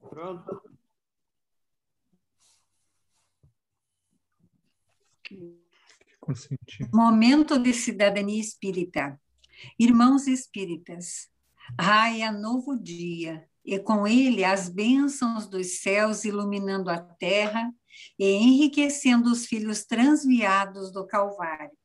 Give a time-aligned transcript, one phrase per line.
[0.00, 0.62] Pronto.
[6.92, 9.20] Momento de cidadania espírita.
[9.78, 11.28] Irmãos espíritas,
[11.80, 17.72] raia novo dia, e com ele as bênçãos dos céus iluminando a terra
[18.18, 21.76] e enriquecendo os filhos transviados do Calvário.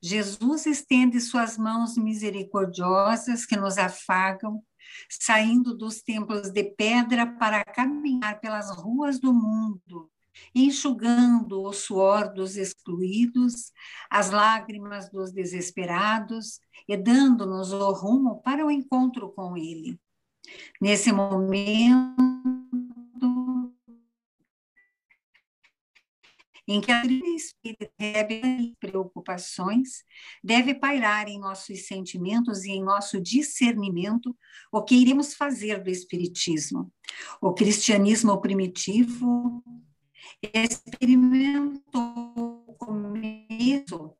[0.00, 4.62] Jesus estende suas mãos misericordiosas que nos afagam,
[5.08, 10.10] saindo dos templos de pedra para caminhar pelas ruas do mundo,
[10.54, 13.72] enxugando o suor dos excluídos,
[14.10, 19.98] as lágrimas dos desesperados e dando-nos o rumo para o encontro com Ele.
[20.80, 22.33] Nesse momento
[26.66, 30.04] em que a espírita recebe preocupações,
[30.42, 34.36] deve pairar em nossos sentimentos e em nosso discernimento
[34.72, 36.92] o que iremos fazer do Espiritismo.
[37.40, 39.62] O cristianismo primitivo
[40.52, 41.82] experimentou
[42.66, 44.16] o começo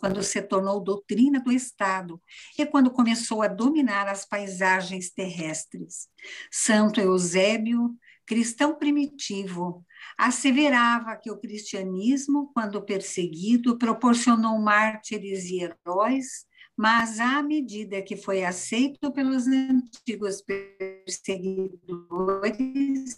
[0.00, 2.20] quando se tornou doutrina do Estado
[2.58, 6.08] e quando começou a dominar as paisagens terrestres.
[6.50, 7.94] Santo Eusébio,
[8.26, 9.84] cristão primitivo,
[10.16, 18.44] asseverava que o cristianismo, quando perseguido, proporcionou mártires e heróis, mas à medida que foi
[18.44, 23.14] aceito pelos antigos perseguidores,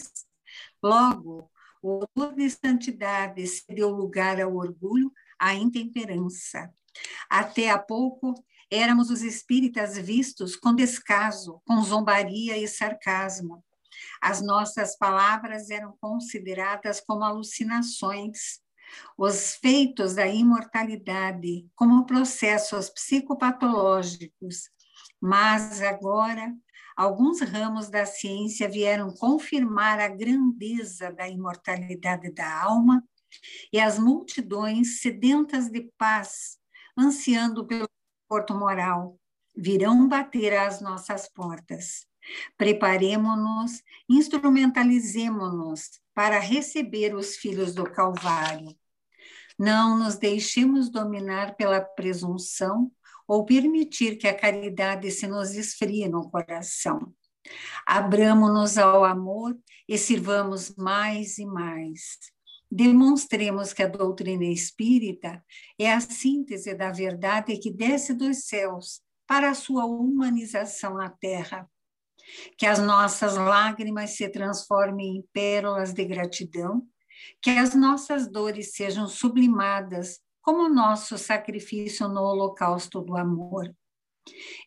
[0.83, 1.51] logo
[1.83, 6.73] o odor de santidade cedeu lugar ao orgulho, à intemperança.
[7.31, 8.35] Até há pouco
[8.71, 13.65] éramos os espíritas vistos com descaso, com zombaria e sarcasmo.
[14.21, 18.61] As nossas palavras eram consideradas como alucinações,
[19.17, 24.71] os feitos da imortalidade como processos psicopatológicos.
[25.21, 26.55] Mas agora,
[26.97, 33.05] alguns ramos da ciência vieram confirmar a grandeza da imortalidade da alma
[33.73, 36.59] e as multidões sedentas de paz,
[36.97, 37.89] ansiando pelo
[38.29, 39.19] porto moral,
[39.57, 42.08] virão bater às nossas portas.
[42.57, 48.77] Preparemo-nos, instrumentalizemo-nos para receber os filhos do Calvário.
[49.59, 52.91] Não nos deixemos dominar pela presunção
[53.27, 57.13] ou permitir que a caridade se nos esfrie no coração.
[57.87, 59.59] Abramo-nos ao amor
[59.89, 62.19] e sirvamos mais e mais.
[62.71, 65.43] Demonstremos que a doutrina espírita
[65.79, 71.69] é a síntese da verdade que desce dos céus para a sua humanização na terra
[72.57, 76.87] que as nossas lágrimas se transformem em pérolas de gratidão,
[77.43, 83.75] que as nossas dores sejam sublimadas como o nosso sacrifício no holocausto do amor.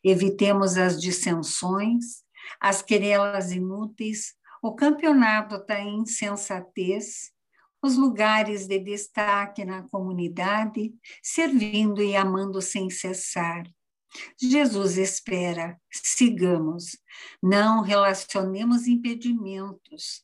[0.04, 2.24] Evitemos as dissensões,
[2.60, 7.32] as querelas inúteis, o campeonato da insensatez,
[7.82, 10.94] os lugares de destaque na comunidade,
[11.24, 13.64] servindo e amando sem cessar
[14.40, 16.98] Jesus espera, sigamos,
[17.42, 20.24] não relacionemos impedimentos,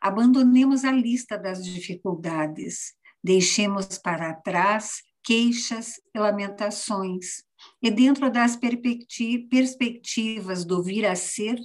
[0.00, 7.44] abandonemos a lista das dificuldades, deixemos para trás queixas e lamentações,
[7.82, 11.58] e dentro das perspectivas do vir a ser,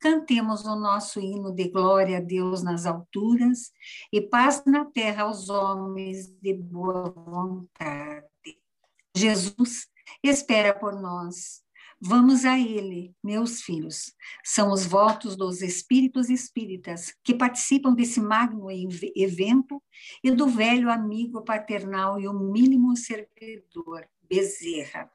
[0.00, 3.70] cantemos o nosso hino de glória a Deus nas alturas
[4.12, 8.24] e paz na terra aos homens de boa vontade.
[9.16, 9.86] Jesus
[10.22, 11.64] espera por nós.
[12.00, 14.12] Vamos a Ele, meus filhos.
[14.44, 18.68] São os votos dos espíritos espíritas que participam desse magno
[19.16, 19.82] evento
[20.22, 25.10] e do velho amigo paternal e o mínimo servidor, Bezerra.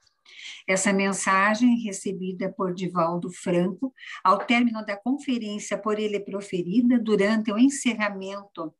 [0.67, 3.93] Essa mensagem, recebida por Divaldo Franco,
[4.23, 8.73] ao término da conferência por ele proferida durante o encerramento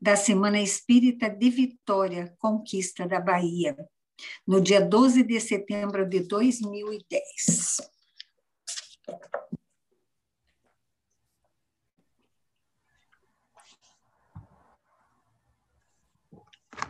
[0.00, 3.76] da Semana Espírita de Vitória, Conquista da Bahia,
[4.46, 7.76] no dia 12 de setembro de 2010.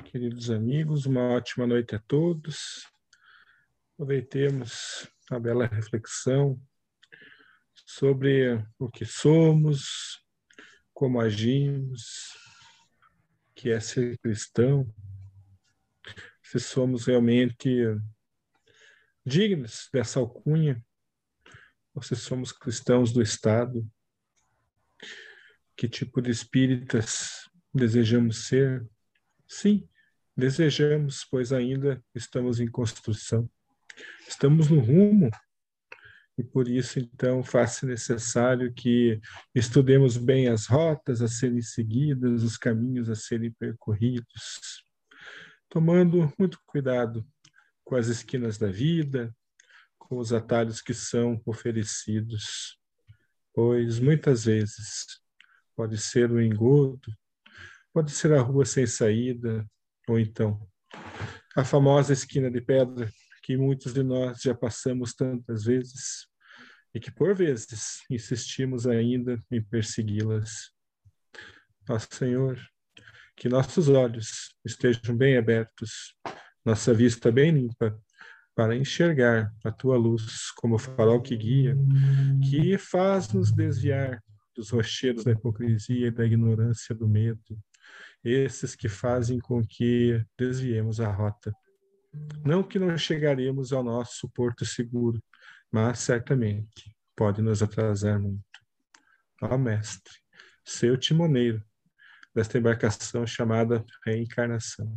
[0.05, 2.87] Queridos amigos, uma ótima noite a todos.
[3.95, 6.61] Aproveitemos a bela reflexão
[7.75, 10.23] sobre o que somos,
[10.95, 12.37] como agimos,
[13.55, 14.87] que é ser cristão,
[16.51, 17.69] se somos realmente
[19.25, 20.81] dignos dessa alcunha,
[21.93, 23.85] ou se somos cristãos do Estado,
[25.77, 28.87] que tipo de espíritas desejamos ser?
[29.49, 29.89] Sim,
[30.37, 33.51] desejamos, pois ainda estamos em construção.
[34.29, 35.31] Estamos no rumo
[36.39, 39.19] E por isso, então, faz-se necessário que
[39.55, 44.85] estudemos bem as rotas a serem seguidas, os caminhos a serem percorridos,
[45.77, 47.23] tomando muito cuidado
[47.85, 49.31] com as esquinas da vida,
[49.99, 52.79] com os atalhos que são oferecidos,
[53.53, 55.21] pois muitas vezes
[55.77, 57.13] pode ser o engodo,
[57.93, 59.67] pode ser a rua sem saída,
[60.09, 60.67] ou então
[61.55, 63.13] a famosa esquina de pedra
[63.43, 66.27] que muitos de nós já passamos tantas vezes
[66.95, 70.73] e que por vezes insistimos ainda em persegui-las.
[71.87, 72.59] Nosso Senhor,
[73.37, 76.15] que nossos olhos estejam bem abertos,
[76.65, 77.97] nossa vista bem limpa,
[78.55, 81.77] para enxergar a tua luz como farol que guia,
[82.49, 84.23] que faz-nos desviar
[84.57, 87.59] dos rochedos da hipocrisia e da ignorância do medo,
[88.25, 91.53] esses que fazem com que desviemos a rota.
[92.43, 95.23] Não que não chegaremos ao nosso porto seguro,
[95.71, 98.43] mas certamente pode nos atrasar muito.
[99.43, 100.15] Ó Mestre,
[100.65, 101.63] seu timoneiro
[102.37, 104.95] desta embarcação chamada reencarnação,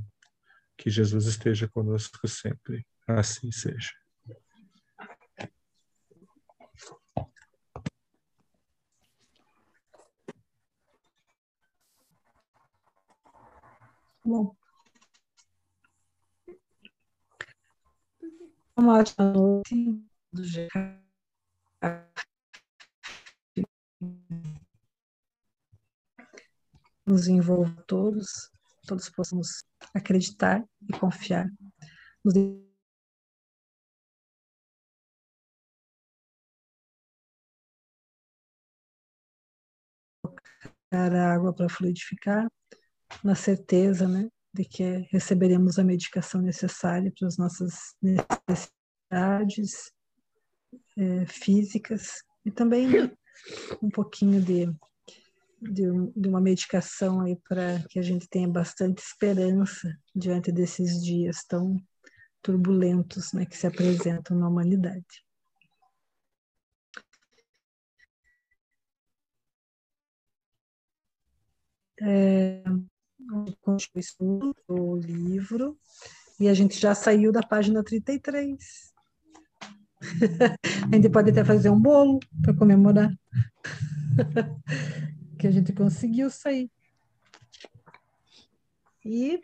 [0.78, 2.86] que Jesus esteja conosco sempre.
[3.08, 3.92] Assim seja.
[14.26, 14.54] Bom.
[18.76, 20.04] Uma ótima noite
[20.34, 20.44] do
[27.10, 28.52] nos envolva todos,
[28.88, 29.64] todos possamos
[29.96, 31.50] acreditar e confiar.
[32.24, 32.36] Nos
[40.92, 42.48] a água para fluidificar,
[43.24, 49.92] na certeza né, de que receberemos a medicação necessária para as nossas necessidades
[50.98, 52.88] é, físicas e também
[53.82, 54.66] um pouquinho de,
[55.62, 55.84] de,
[56.16, 61.78] de uma medicação aí para que a gente tenha bastante esperança diante desses dias tão
[62.42, 65.26] turbulentos né, que se apresentam na humanidade.
[72.02, 72.64] É,
[74.68, 75.78] o livro
[76.40, 78.94] e a gente já saiu da página 33.
[80.90, 83.14] a gente pode até fazer um bolo para comemorar
[85.40, 86.70] que a gente conseguiu sair.
[89.06, 89.42] E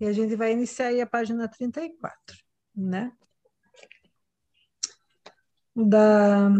[0.00, 2.36] E a gente vai iniciar aí a página 34,
[2.76, 3.12] né?
[5.74, 6.50] Da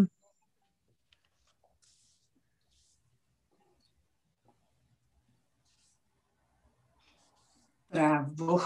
[7.90, 8.60] Travou.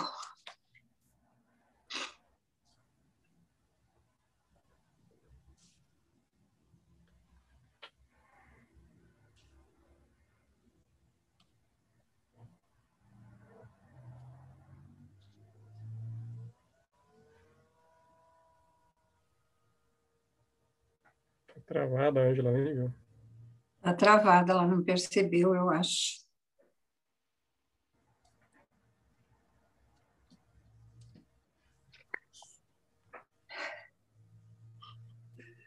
[21.68, 22.92] Travada, a Angela nem viu.
[23.76, 26.26] Está travada, ela não percebeu, eu acho.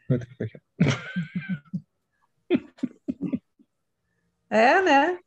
[4.50, 5.18] É, né?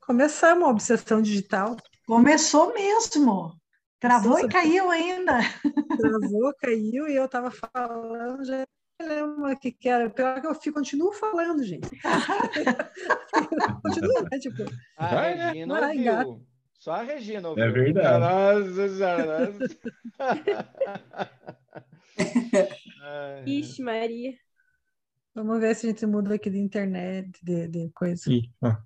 [0.00, 1.76] Começamos a obsessão digital.
[2.08, 3.56] Começou mesmo.
[4.00, 5.38] Travou e caiu ainda.
[5.96, 8.66] Travou, caiu e eu estava falando, já
[9.06, 10.08] lembro o que, que era.
[10.10, 11.88] Pior que eu fico, continuo falando, gente.
[13.82, 14.38] Continua, né?
[14.38, 14.62] Tipo,
[14.96, 15.46] a Vai, né?
[15.52, 16.04] Regina Vai, ouviu.
[16.04, 16.46] gato.
[16.78, 17.72] Só a Regina É ouviu.
[17.72, 18.20] verdade.
[18.20, 19.78] Nossa senhora, nossa.
[23.02, 24.34] Ai, Ixi, Maria.
[25.34, 28.22] vamos ver se a gente muda aqui de internet, de, de coisa.
[28.22, 28.76] Aqui, ó.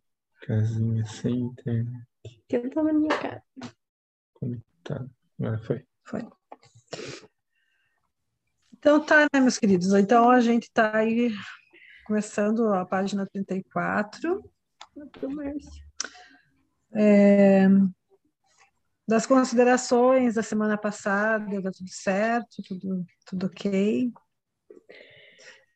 [0.43, 2.07] Casinha sem internet
[2.49, 3.43] Que eu tô na minha cara.
[4.35, 5.11] conectada.
[5.41, 5.85] Agora foi.
[6.05, 6.23] Foi.
[8.79, 9.93] Então tá, né, meus queridos?
[9.95, 11.33] Então a gente está aí
[12.07, 14.43] começando a página 34.
[15.13, 15.85] Pro Márcio.
[16.95, 17.69] É,
[19.07, 24.13] das considerações da semana passada, tá tudo certo, tudo, tudo ok.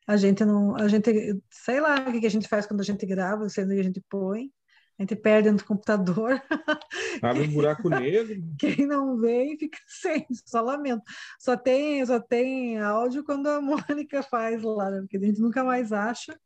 [0.07, 1.11] A gente não, a gente,
[1.51, 4.03] sei lá o que a gente faz quando a gente grava, sendo que a gente
[4.09, 4.51] põe,
[5.03, 6.41] a gente perde no computador.
[7.23, 8.41] Abre um buraco negro.
[8.59, 11.03] Quem não vem fica sem, só lamento.
[11.41, 15.01] Só tem, só tem áudio quando a Mônica faz lá, né?
[15.01, 16.39] porque a gente nunca mais acha.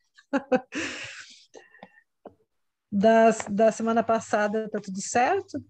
[2.91, 5.63] Das, da semana passada tá tudo certo?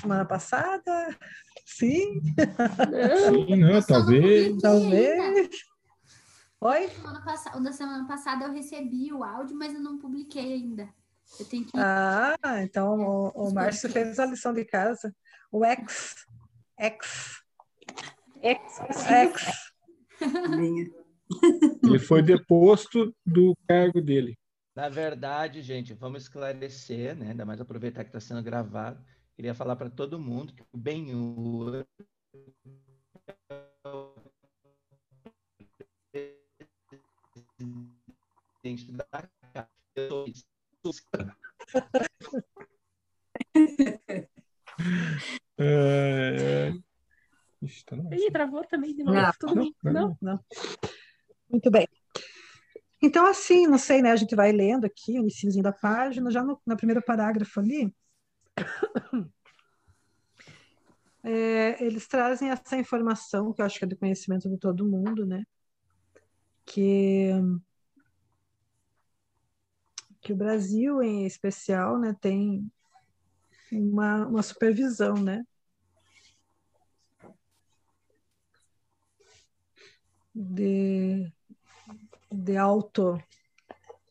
[0.00, 1.16] semana passada?
[1.64, 2.20] Sim?
[2.90, 4.60] Não, Sim, não, talvez.
[4.60, 5.48] Talvez.
[6.60, 6.88] Oi?
[7.54, 10.92] O da semana passada eu recebi o áudio, mas eu não publiquei ainda.
[11.38, 11.70] Eu tenho que.
[11.76, 15.14] Ah, então o, o os Márcio fez a lição de casa.
[15.52, 16.26] O ex.
[16.78, 17.42] Ex.
[18.42, 18.60] Ex.
[19.08, 19.72] Ex.
[21.84, 24.36] Ele foi deposto do cargo dele.
[24.74, 27.30] Na verdade, gente, vamos esclarecer, né?
[27.30, 29.04] Ainda mais aproveitar que está sendo gravado.
[29.36, 31.84] Queria falar para todo mundo que o Benhur
[38.68, 39.28] presidente da.
[39.94, 40.26] Eu
[40.82, 40.92] sou
[45.60, 46.72] É, é.
[47.60, 49.18] Ixi, tá Ih, travou também de novo.
[49.18, 49.32] Não.
[49.40, 49.74] Tudo bem.
[49.82, 50.16] Não.
[50.22, 50.38] Não.
[51.50, 51.88] Muito bem.
[53.02, 54.12] Então, assim, não sei, né?
[54.12, 57.92] A gente vai lendo aqui o iniciozinho da página, já no, no primeiro parágrafo ali.
[61.24, 65.26] é, eles trazem essa informação, que eu acho que é do conhecimento de todo mundo,
[65.26, 65.44] né?
[66.64, 67.32] Que,
[70.20, 72.70] que o Brasil, em especial, né, tem
[73.72, 75.44] uma, uma supervisão, né?
[80.34, 81.32] De,
[82.30, 83.18] de alto,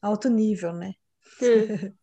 [0.01, 0.93] alto nível, né?
[1.41, 1.93] Hum.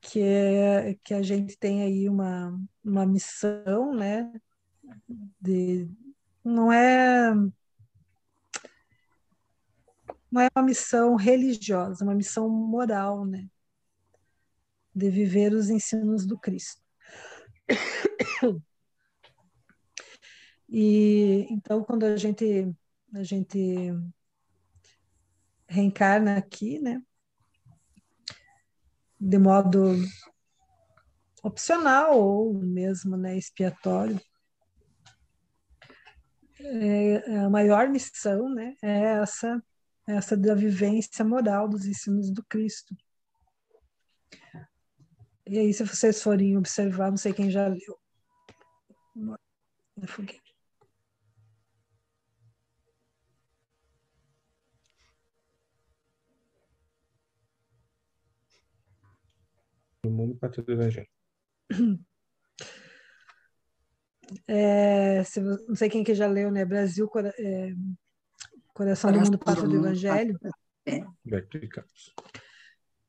[0.00, 4.30] que é que a gente tem aí uma, uma missão, né?
[5.40, 5.88] De,
[6.44, 7.32] não é
[10.30, 13.48] não é uma missão religiosa, é uma missão moral, né?
[14.94, 16.82] De viver os ensinos do Cristo.
[20.72, 22.72] E então quando a gente
[23.12, 23.92] a gente
[25.68, 27.02] reencarna aqui, né?
[29.20, 29.94] de modo
[31.42, 34.18] opcional ou mesmo né, expiatório.
[36.58, 39.62] É, a maior missão né, é essa,
[40.16, 42.94] essa da vivência moral dos ensinos do Cristo.
[45.46, 47.98] E aí, se vocês forem observar, não sei quem já leu.
[49.96, 50.40] Na fogueira.
[60.04, 61.08] Do mundo para todo o evangelho.
[64.46, 66.64] É, se não sei quem que já leu, né?
[66.64, 67.72] Brasil, é,
[68.80, 70.40] Coração do Coração Mundo, do do Mundo, Evangelho.
[71.22, 72.14] Beto e Carlos.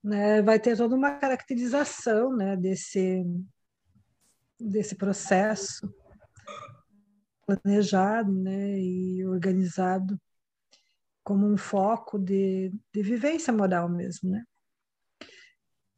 [0.03, 3.23] né, vai ter toda uma caracterização né, desse,
[4.59, 5.89] desse processo
[7.45, 10.19] planejado né, e organizado
[11.23, 14.29] como um foco de, de vivência moral mesmo.
[14.29, 14.43] Né?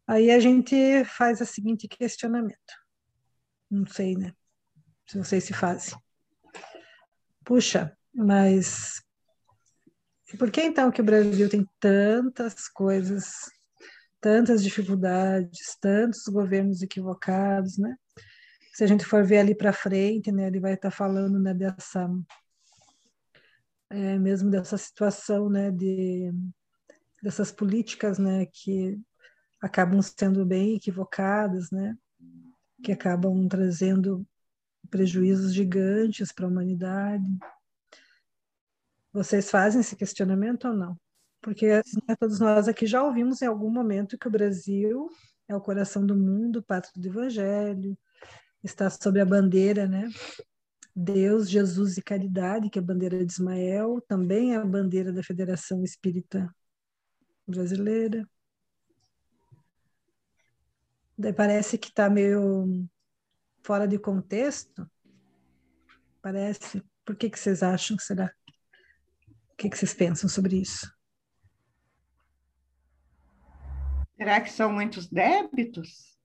[0.05, 2.73] Aí a gente faz o seguinte questionamento.
[3.71, 4.33] Não sei, né?
[5.07, 5.97] Se vocês se fazem.
[7.43, 9.01] Puxa, mas
[10.37, 13.51] por que então que o Brasil tem tantas coisas
[14.23, 17.93] tantas dificuldades, tantos governos equivocados, né?
[18.73, 22.09] Se a gente for ver ali para frente, né, ele vai estar falando, né, dessa
[23.89, 26.31] é, mesmo dessa situação, né, de
[27.21, 28.97] dessas políticas, né, que
[29.61, 31.93] acabam sendo bem equivocadas, né,
[32.81, 34.25] que acabam trazendo
[34.89, 37.25] prejuízos gigantes para a humanidade.
[39.13, 40.97] Vocês fazem esse questionamento ou não?
[41.39, 41.67] Porque
[42.07, 45.07] né, todos nós aqui já ouvimos em algum momento que o Brasil
[45.47, 47.97] é o coração do mundo, pátria do Evangelho,
[48.63, 50.09] está sob a bandeira, né?
[50.95, 55.21] Deus, Jesus e caridade, que é a bandeira de Ismael, também é a bandeira da
[55.21, 56.53] Federação Espírita
[57.47, 58.27] Brasileira.
[61.17, 62.87] Daí parece que está meio
[63.61, 64.89] fora de contexto.
[66.21, 66.83] Parece.
[67.05, 67.97] Por que, que vocês acham?
[67.99, 68.33] Será?
[69.53, 70.91] O que, que vocês pensam sobre isso?
[74.17, 76.17] Será que são muitos débitos?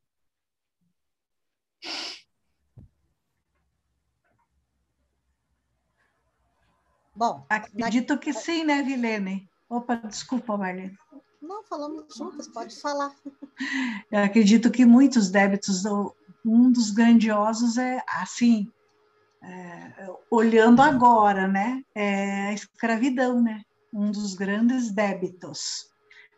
[7.15, 9.51] Bom, Acredito que sim, né, Vilene?
[9.69, 10.97] Opa, desculpa, Marlene.
[11.43, 13.15] não falamos juntas, pode falar.
[14.11, 15.85] Eu acredito que muitos débitos,
[16.45, 18.73] um dos grandiosos é, assim,
[19.43, 25.89] é, olhando agora, né, é a escravidão, né, um dos grandes débitos.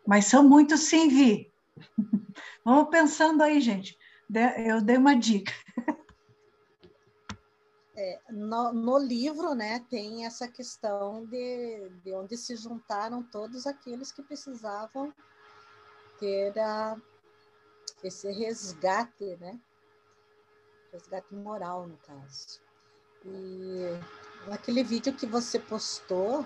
[0.05, 1.51] Mas são muitos sim, Vi.
[2.65, 3.97] Vamos pensando aí, gente.
[4.65, 5.53] Eu dei uma dica.
[8.29, 14.23] No, no livro, né, tem essa questão de, de onde se juntaram todos aqueles que
[14.23, 15.13] precisavam
[16.19, 16.95] ter a,
[18.03, 19.59] esse resgate, né?
[20.91, 22.61] resgate moral, no caso.
[23.25, 26.45] E naquele vídeo que você postou,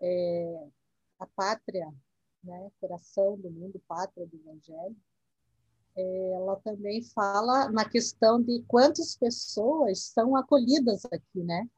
[0.00, 0.68] é,
[1.18, 1.92] a pátria,
[2.42, 4.96] né, coração do mundo, pátria do evangelho,
[5.96, 11.68] é, ela também fala na questão de quantas pessoas são acolhidas aqui, né?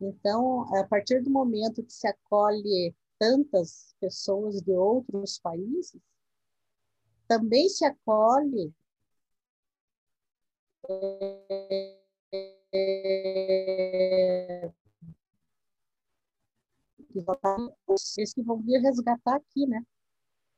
[0.00, 6.00] Então, a partir do momento que se acolhe tantas pessoas de outros países,
[7.28, 8.74] também se acolhe
[10.88, 12.03] é,
[18.24, 19.84] esses que vão vir resgatar aqui, né?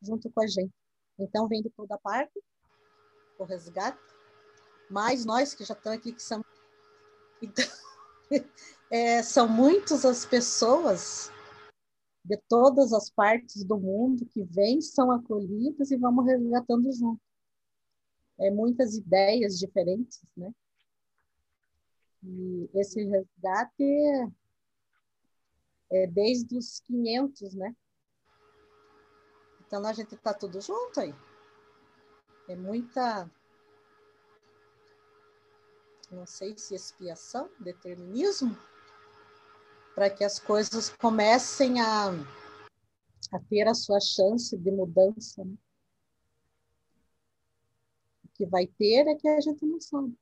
[0.03, 0.73] Junto com a gente.
[1.19, 2.43] Então, vem de toda parte
[3.39, 3.99] o resgate,
[4.91, 6.43] mas nós que já estamos aqui, que são.
[7.43, 7.65] Então,
[8.91, 11.31] é, são muitas as pessoas
[12.25, 17.21] de todas as partes do mundo que vêm, são acolhidas e vamos resgatando junto.
[18.39, 20.53] É, muitas ideias diferentes, né?
[22.23, 23.85] E esse resgate
[25.91, 27.77] é desde os 500, né?
[29.67, 31.15] Então a gente está tudo junto aí.
[32.49, 33.29] É muita,
[36.11, 38.57] não sei se expiação, determinismo,
[39.95, 42.11] para que as coisas comecem a,
[43.33, 45.45] a ter a sua chance de mudança.
[45.45, 45.57] Né?
[48.25, 50.17] O que vai ter é que a gente não sabe.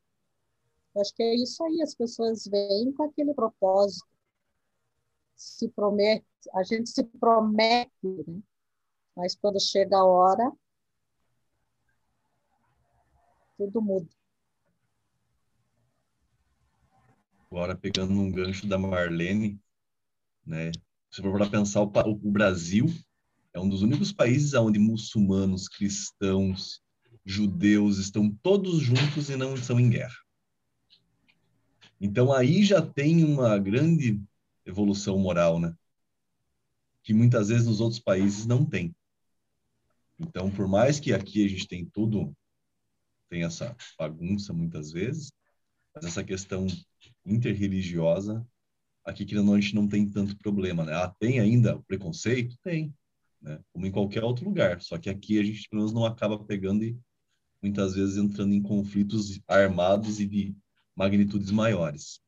[0.97, 4.07] Acho que é isso aí, as pessoas vêm com aquele propósito.
[5.35, 8.41] Se promete, a gente se promete, né?
[9.17, 10.53] mas quando chega a hora,
[13.57, 14.09] tudo muda.
[17.51, 19.61] Agora, pegando um gancho da Marlene,
[20.47, 20.71] né?
[21.11, 22.87] Se for para pensar, o, o Brasil
[23.53, 26.83] é um dos únicos países onde muçulmanos, cristãos,
[27.25, 30.24] judeus estão todos juntos e não estão em guerra.
[32.01, 34.21] Então aí já tem uma grande
[34.65, 35.75] evolução moral, né?
[37.03, 38.95] Que muitas vezes nos outros países não tem.
[40.19, 42.35] Então, por mais que aqui a gente tem tudo,
[43.29, 45.33] tem essa bagunça muitas vezes,
[45.95, 46.67] mas essa questão
[47.25, 48.47] interreligiosa,
[49.05, 50.95] aqui que a gente não tem tanto problema, né?
[50.95, 52.57] Ah, tem ainda preconceito?
[52.63, 52.95] Tem,
[53.41, 53.61] né?
[53.73, 54.81] Como em qualquer outro lugar.
[54.81, 56.99] Só que aqui a gente pelo menos não acaba pegando e
[57.63, 60.57] muitas vezes entrando em conflitos armados e de
[60.97, 62.25] magnitudes maiores.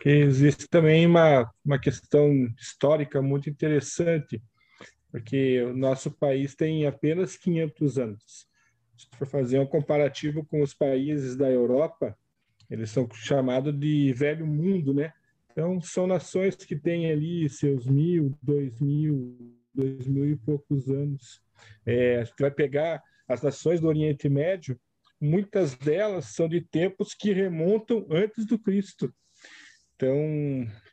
[0.00, 4.42] que existe também uma, uma questão histórica muito interessante,
[5.10, 8.49] porque o nosso país tem apenas 500 anos.
[9.00, 12.14] Se for fazer um comparativo com os países da Europa,
[12.68, 15.12] eles são chamados de velho mundo, né?
[15.50, 21.40] Então, são nações que têm ali seus mil, dois mil, dois mil e poucos anos.
[21.86, 24.78] É, a gente vai pegar as nações do Oriente Médio,
[25.18, 29.12] muitas delas são de tempos que remontam antes do Cristo.
[29.96, 30.14] Então,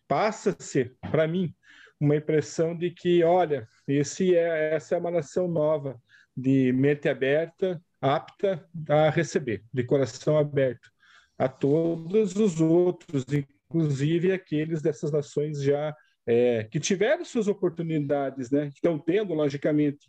[0.07, 1.53] passa-se, para mim,
[1.99, 6.01] uma impressão de que, olha, esse é, essa é uma nação nova,
[6.35, 10.89] de mente aberta, apta a receber, de coração aberto,
[11.37, 13.25] a todos os outros,
[13.69, 18.67] inclusive aqueles dessas nações já é, que tiveram suas oportunidades, né?
[18.67, 20.07] estão tendo, logicamente,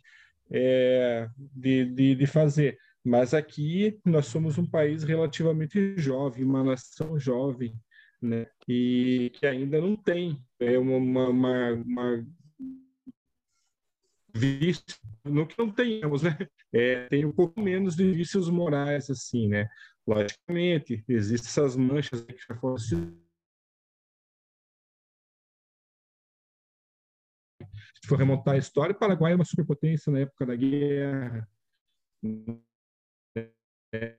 [0.51, 2.77] é, de, de, de fazer.
[3.03, 7.73] Mas aqui nós somos um país relativamente jovem, uma nação jovem,
[8.21, 8.45] né?
[8.67, 12.25] E que ainda não tem é uma, uma, uma
[14.39, 16.37] vício, no que não tenhamos, né?
[16.73, 19.67] É, tem um pouco menos de vícios morais, assim, né?
[20.07, 22.95] Logicamente, existem essas manchas que já foram se
[28.07, 31.47] for remontar a história, o Paraguai é uma superpotência na época da guerra.
[33.93, 34.17] É,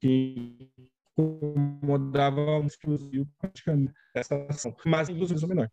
[0.00, 0.70] que
[1.16, 5.14] incomodava um exclusivo praticamente essa ação, mas em
[5.46, 5.70] menor.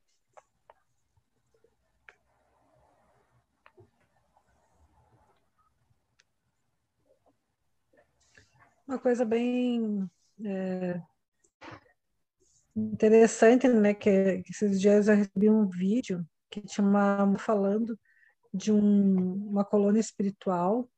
[8.91, 10.05] Uma coisa bem
[10.43, 11.01] é,
[12.75, 17.97] interessante, né, que, que, esses dias eu recebi um vídeo que tinha uma falando
[18.53, 20.89] de um, uma colônia espiritual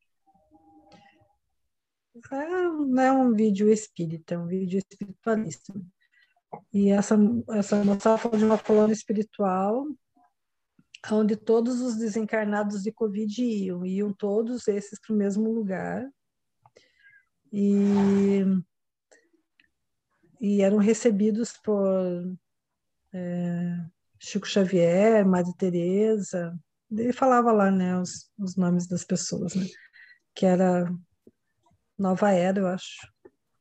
[2.32, 5.72] é, não é um vídeo espírita, é um vídeo espiritualista.
[6.72, 7.16] E essa,
[7.50, 9.86] essa moça falou de uma colônia espiritual
[11.12, 16.10] onde todos os desencarnados de Covid iam, iam todos esses para o mesmo lugar.
[17.56, 18.42] E,
[20.40, 22.36] e eram recebidos por
[23.12, 23.76] é,
[24.18, 26.58] Chico Xavier, Madre Teresa,
[26.90, 29.66] ele falava lá, né, os, os nomes das pessoas, né,
[30.34, 30.92] que era
[31.96, 33.08] Nova Era, eu acho,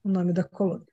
[0.03, 0.87] o nome da colônia.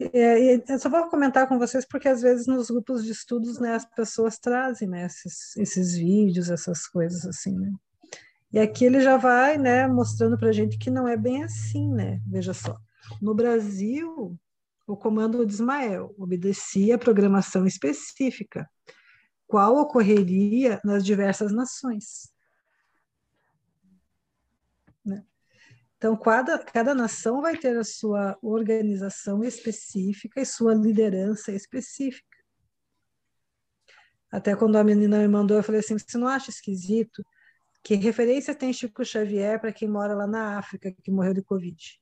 [0.00, 3.76] É, eu só vou comentar com vocês porque às vezes nos grupos de estudos, né,
[3.76, 7.70] as pessoas trazem, né, esses, esses vídeos, essas coisas assim, né.
[8.52, 11.92] E aqui ele já vai, né, mostrando para a gente que não é bem assim,
[11.92, 12.20] né.
[12.26, 12.78] Veja só,
[13.20, 14.38] no Brasil,
[14.86, 18.68] o comando de Ismael obedecia a programação específica,
[19.46, 22.32] qual ocorreria nas diversas nações.
[25.04, 25.24] Né?
[25.96, 32.26] Então, cada, cada nação vai ter a sua organização específica e sua liderança específica.
[34.30, 37.24] Até quando a menina me mandou, eu falei assim: você não acha esquisito?
[37.82, 42.00] Que referência tem Chico Xavier para quem mora lá na África, que morreu de Covid?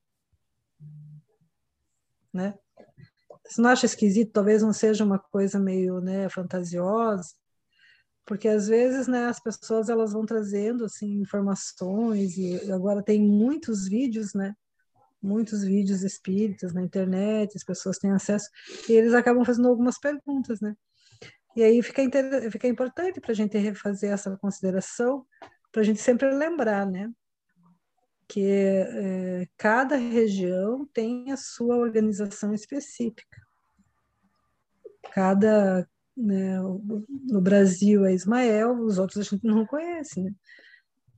[2.32, 2.54] Né?
[3.44, 4.32] Você não acha esquisito?
[4.32, 7.32] Talvez não seja uma coisa meio né, fantasiosa,
[8.24, 13.88] porque às vezes né, as pessoas elas vão trazendo assim informações e agora tem muitos
[13.88, 14.54] vídeos, né?
[15.22, 18.48] Muitos vídeos espíritas na internet, as pessoas têm acesso
[18.88, 20.74] e eles acabam fazendo algumas perguntas, né?
[21.54, 22.50] E aí fica, inter...
[22.50, 25.24] fica importante para a gente refazer essa consideração,
[25.76, 27.12] para a gente sempre lembrar, né?
[28.26, 33.36] Que é, cada região tem a sua organização específica.
[35.12, 35.86] Cada
[36.16, 36.58] né?
[37.28, 40.34] No Brasil é Ismael, os outros a gente não conhece, né?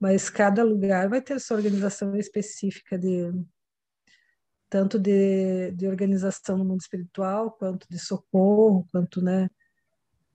[0.01, 3.33] Mas cada lugar vai ter sua organização específica de
[4.69, 9.49] tanto de, de organização no mundo espiritual, quanto de socorro, quanto, né?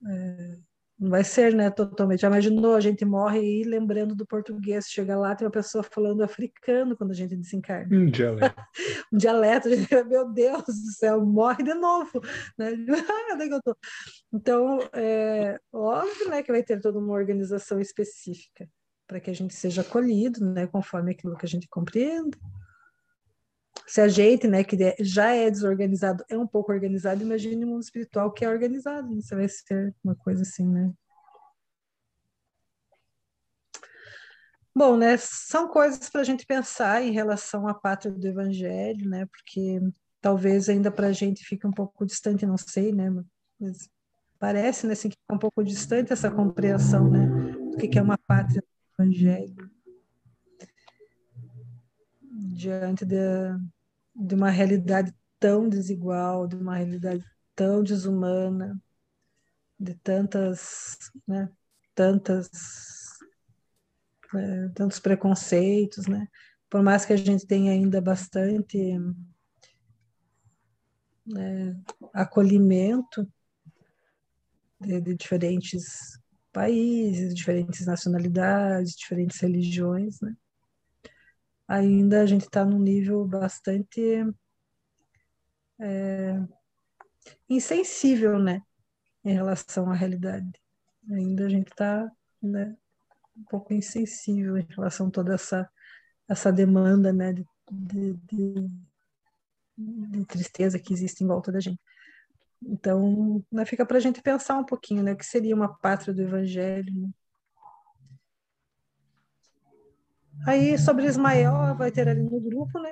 [0.08, 0.60] É,
[1.00, 2.22] não vai ser, né, totalmente.
[2.22, 6.24] Já imaginou, a gente morre aí lembrando do português, chega lá, tem uma pessoa falando
[6.24, 7.96] africano quando a gente desencarna.
[7.96, 8.62] Um dialeto.
[9.12, 12.22] um dialeto, a gente, meu Deus do céu, morre de novo.
[12.58, 12.72] Né?
[13.34, 13.76] Onde é que eu tô?
[14.32, 18.70] Então, é óbvio né, que vai ter toda uma organização específica
[19.08, 22.38] para que a gente seja acolhido, né, conforme aquilo que a gente compreenda.
[23.86, 27.84] Se a gente, né, que já é desorganizado, é um pouco organizado, imagine um mundo
[27.84, 29.22] espiritual que é organizado, né?
[29.22, 30.92] você vai ser uma coisa assim, né?
[34.76, 39.28] Bom, né, são coisas para a gente pensar em relação à pátria do Evangelho, né,
[39.28, 39.80] porque
[40.20, 43.12] talvez ainda para a gente fique um pouco distante, não sei, né,
[43.60, 43.88] mas
[44.40, 47.28] parece, né, assim, que fica um pouco distante essa compreensão, né,
[47.72, 49.70] do que é uma pátria do Evangelho
[52.54, 53.16] diante de,
[54.16, 57.24] de uma realidade tão desigual, de uma realidade
[57.56, 58.82] tão desumana,
[59.80, 60.98] de tantas,
[61.28, 61.50] né,
[61.94, 62.50] tantas,
[64.36, 66.28] é, tantos preconceitos, né?
[66.70, 68.98] Por mais que a gente tenha ainda bastante
[71.38, 71.76] é,
[72.14, 73.28] acolhimento
[74.80, 76.20] de, de diferentes
[76.52, 80.36] países, diferentes nacionalidades, diferentes religiões, né?
[81.68, 84.26] Ainda a gente está num nível bastante
[85.80, 86.40] é,
[87.50, 88.62] insensível, né,
[89.24, 90.52] em relação à realidade.
[91.12, 92.10] Ainda a gente está
[92.42, 92.76] né,
[93.36, 95.70] um pouco insensível em relação a toda essa,
[96.28, 98.68] essa demanda né, de, de, de,
[99.78, 101.80] de tristeza que existe em volta da gente.
[102.62, 106.14] Então, né, fica para a gente pensar um pouquinho, né, o que seria uma pátria
[106.14, 107.10] do evangelho, né?
[110.46, 112.92] Aí, sobre Ismael, vai ter ali no grupo, né?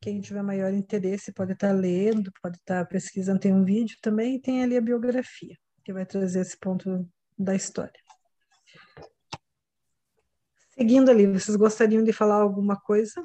[0.00, 3.40] Quem tiver maior interesse pode estar lendo, pode estar pesquisando.
[3.40, 7.08] Tem um vídeo também tem ali a biografia, que vai trazer esse ponto
[7.38, 7.98] da história.
[10.74, 13.22] Seguindo ali, vocês gostariam de falar alguma coisa?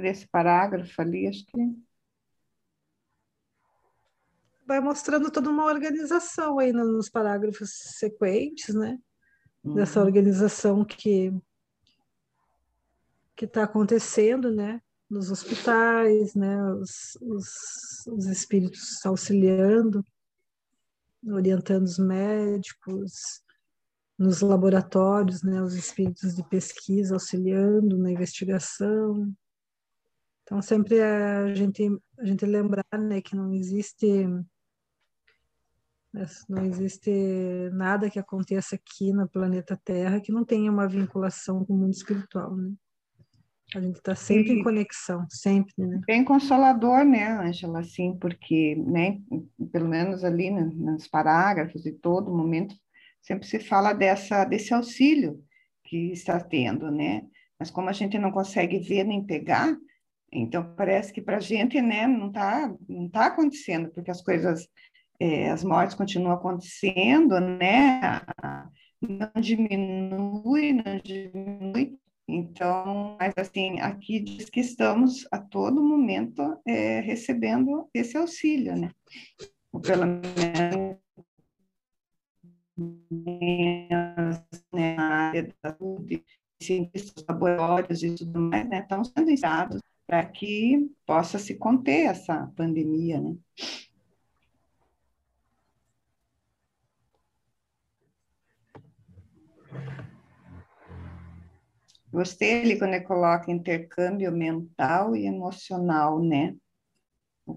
[0.00, 1.58] Desse parágrafo ali, acho que.
[4.66, 8.98] vai mostrando toda uma organização aí no- nos parágrafos sequentes, né?
[9.64, 10.06] Dessa Uhum.
[10.06, 11.32] organização que
[13.34, 14.82] que está acontecendo, né?
[15.08, 16.60] Nos hospitais, né?
[16.74, 17.46] Os, os,
[18.08, 20.04] os espíritos auxiliando,
[21.24, 23.12] orientando os médicos,
[24.18, 25.62] nos laboratórios, né?
[25.62, 29.32] Os espíritos de pesquisa auxiliando na investigação.
[30.48, 31.86] Então, sempre a gente,
[32.18, 34.26] a gente lembrar né, que não existe
[36.48, 41.74] não existe nada que aconteça aqui no planeta Terra que não tenha uma vinculação com
[41.74, 42.72] o mundo espiritual, né?
[43.74, 46.00] A gente está sempre em E- conexão, sempre, né?
[46.06, 49.20] Bem consolador, né, Ângela, assim, porque, né,
[49.70, 52.74] pelo menos ali né, nos parágrafos e todo momento,
[53.20, 55.44] sempre se fala dessa, desse auxílio
[55.84, 57.26] que está tendo, né?
[57.60, 59.76] Mas como a gente não consegue ver nem pegar,
[60.32, 64.68] então parece que para a gente, né, não está não tá acontecendo, porque as coisas,
[65.20, 68.00] eh, as mortes continuam acontecendo, né?
[69.00, 71.98] Não diminui, não diminui.
[72.28, 78.90] Então, mas assim, aqui diz que estamos a todo momento eh, recebendo esse auxílio, né?
[79.72, 80.98] Ou pelo menos
[83.10, 83.88] né,
[84.72, 86.24] na área da saúde,
[86.62, 92.50] cientistas, laboratórios e tudo mais, né, estão sendo usados para que possa se conter essa
[92.56, 93.36] pandemia, né?
[102.10, 106.56] Gostei ali quando ele coloca intercâmbio mental e emocional, né?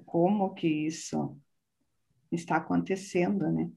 [0.06, 1.40] Como que isso
[2.30, 3.72] está acontecendo, né?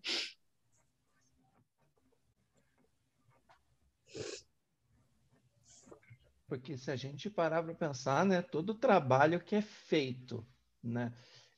[6.55, 10.47] Porque se a gente parar para pensar, né, todo o trabalho que é feito,
[10.81, 11.13] né,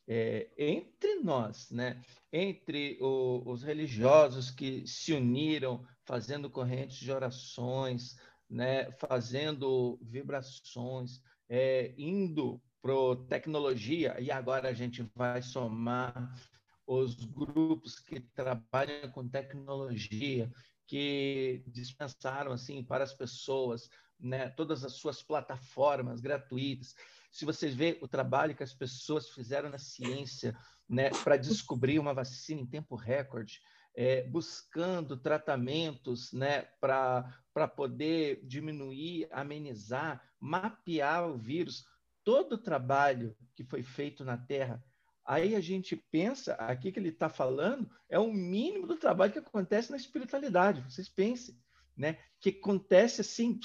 [0.09, 8.17] é, entre nós, né, entre o- os religiosos que se uniram, fazendo correntes de orações,
[8.49, 12.95] né, fazendo vibrações, é, indo para
[13.29, 16.33] tecnologia, e agora a gente vai somar
[16.87, 20.51] os grupos que trabalham com tecnologia,
[20.87, 26.95] que dispensaram assim para as pessoas né, todas as suas plataformas gratuitas.
[27.31, 30.57] Se vocês verem o trabalho que as pessoas fizeram na ciência
[30.89, 33.61] né, para descobrir uma vacina em tempo recorde,
[33.95, 41.85] é, buscando tratamentos né, para poder diminuir, amenizar, mapear o vírus,
[42.23, 44.83] todo o trabalho que foi feito na Terra.
[45.25, 49.39] Aí a gente pensa, aqui que ele está falando, é o mínimo do trabalho que
[49.41, 50.83] acontece na espiritualidade.
[50.83, 51.59] Vocês pensem,
[51.97, 52.19] né?
[52.39, 53.59] Que acontece assim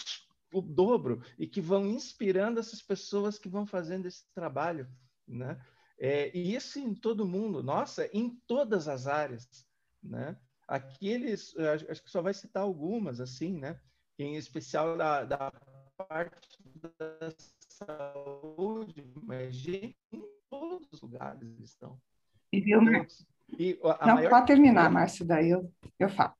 [0.53, 4.87] o dobro e que vão inspirando essas pessoas que vão fazendo esse trabalho,
[5.27, 5.59] né?
[5.97, 9.47] É, e isso em todo mundo, nossa, em todas as áreas,
[10.01, 10.37] né?
[10.67, 11.53] Aqui eles,
[11.89, 13.79] acho que só vai citar algumas, assim, né?
[14.17, 15.51] Em especial da, da
[16.07, 16.57] parte
[16.97, 17.29] da
[17.69, 21.99] saúde, mas gente, em todos os lugares estão.
[22.51, 23.25] E viu, Todos.
[23.59, 26.33] E a Não, maior pode terminar, Márcio, daí eu, eu falo.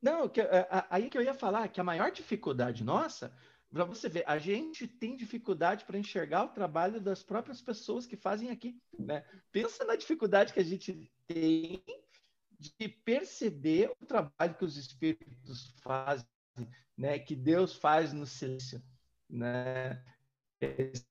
[0.00, 3.34] não, que, a- a- aí que eu ia falar que a maior dificuldade nossa,
[3.70, 8.16] para você ver, a gente tem dificuldade para enxergar o trabalho das próprias pessoas que
[8.16, 9.24] fazem aqui, né?
[9.52, 11.82] Pensa na dificuldade que a gente tem
[12.58, 16.26] de perceber o trabalho que os espíritos fazem,
[16.96, 17.18] né?
[17.18, 18.82] Que Deus faz no silêncio,
[19.28, 20.02] né?
[20.60, 21.06] Esse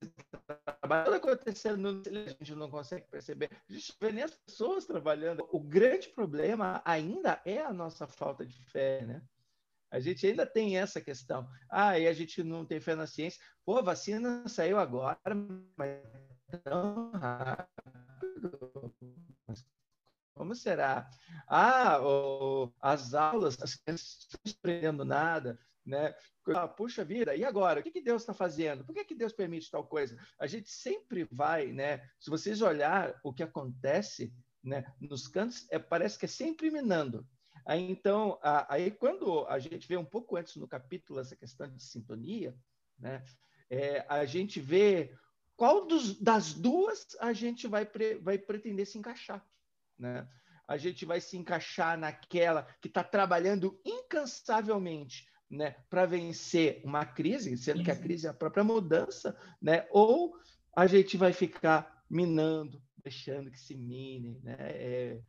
[0.81, 3.49] trabalho todo acontecendo no silêncio, a gente não consegue perceber.
[3.69, 5.47] A gente vê nem as pessoas trabalhando.
[5.51, 9.21] O grande problema ainda é a nossa falta de fé, né?
[9.89, 11.47] A gente ainda tem essa questão.
[11.69, 13.41] Ah, e a gente não tem fé na ciência.
[13.65, 15.19] Pô, a vacina saiu agora,
[15.77, 16.01] mas
[16.63, 18.93] tão rápido.
[20.33, 21.09] Como será?
[21.47, 26.13] Ah, o- as aulas, as crianças não estão aprendendo nada, né?
[26.49, 27.79] Ah, puxa vida, e agora?
[27.79, 28.85] O que, que Deus está fazendo?
[28.85, 30.17] Por que, que Deus permite tal coisa?
[30.39, 32.07] A gente sempre vai, né?
[32.19, 34.31] Se vocês olhar o que acontece,
[34.63, 37.27] né, nos cantos, é, parece que é sempre minando.
[37.67, 41.83] Aí, então, aí quando a gente vê um pouco antes no capítulo essa questão de
[41.83, 42.55] sintonia,
[42.97, 43.25] né,
[43.69, 45.13] é, a gente vê
[45.57, 49.45] qual dos- das duas a gente vai, pre- vai pretender se encaixar,
[49.99, 50.25] né?
[50.65, 57.57] A gente vai se encaixar naquela que está trabalhando incansavelmente, né, para vencer uma crise,
[57.57, 59.87] sendo que a crise é a própria mudança, né?
[59.91, 60.37] Ou
[60.75, 64.55] a gente vai ficar minando, deixando que se mine, né?
[64.59, 65.21] É,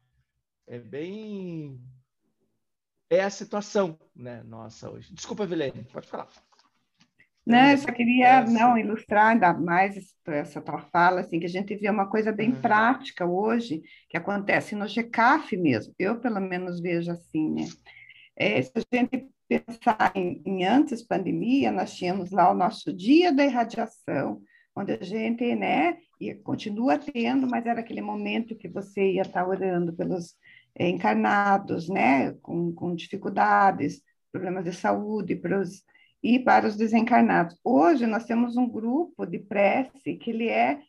[0.69, 1.81] é bem
[3.11, 5.13] é a situação, né, nossa hoje.
[5.13, 6.29] Desculpa, Vilene, pode falar.
[7.47, 11.75] Não, eu só queria não ilustrar ainda mais essa tua fala, assim, que a gente
[11.77, 12.61] vê uma coisa bem Uhum.
[12.61, 15.95] prática hoje, que acontece no GCAF mesmo.
[15.99, 17.65] Eu, pelo menos, vejo assim, né?
[18.37, 23.33] É, se a gente pensar em, em antes pandemia, nós tínhamos lá o nosso dia
[23.33, 24.43] da irradiação,
[24.77, 29.49] onde a gente, né, e continua tendo, mas era aquele momento que você ia estar
[29.49, 30.37] orando pelos é,
[30.79, 35.85] encarnados, né, com, com dificuldades, problemas de saúde, pros,
[36.23, 37.59] e para os desencarnados.
[37.65, 40.81] Hoje nós temos um grupo de prece que ele é,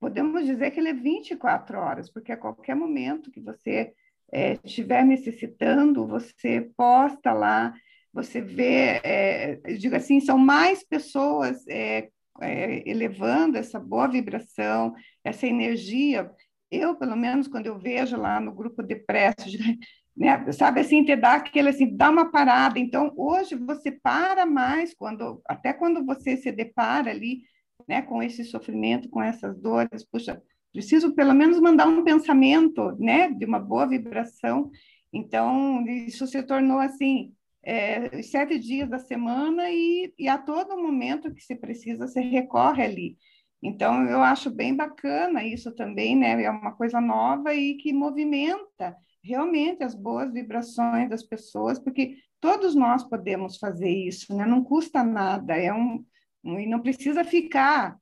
[0.00, 3.92] podemos dizer que ele é 24 horas, porque a qualquer momento que você
[4.32, 7.74] é, estiver necessitando, você posta lá,
[8.12, 12.08] você vê, é, digo assim, são mais pessoas é,
[12.40, 16.30] é, elevando essa boa vibração, essa energia.
[16.72, 19.36] Eu, pelo menos, quando eu vejo lá no grupo de prece,
[20.16, 22.78] né, sabe assim, te dá aquele assim, dá uma parada.
[22.78, 27.42] Então, hoje você para mais quando, até quando você se depara ali,
[27.86, 33.30] né, com esse sofrimento, com essas dores, puxa, preciso pelo menos mandar um pensamento, né,
[33.30, 34.70] de uma boa vibração.
[35.12, 41.34] Então, isso se tornou assim, é, sete dias da semana e, e a todo momento
[41.34, 43.18] que se precisa, se recorre ali.
[43.62, 46.42] Então, eu acho bem bacana isso também, né?
[46.42, 52.74] É uma coisa nova e que movimenta realmente as boas vibrações das pessoas, porque todos
[52.74, 54.44] nós podemos fazer isso, né?
[54.44, 56.04] Não custa nada, é um,
[56.42, 57.96] um e não precisa ficar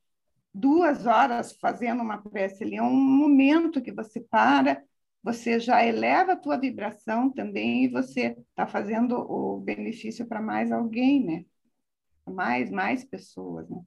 [0.52, 4.82] duas horas fazendo uma prece ali, é um momento que você para,
[5.22, 10.72] você já eleva a tua vibração também e você está fazendo o benefício para mais
[10.72, 11.44] alguém, né?
[12.26, 13.78] Mais, mais pessoas, né?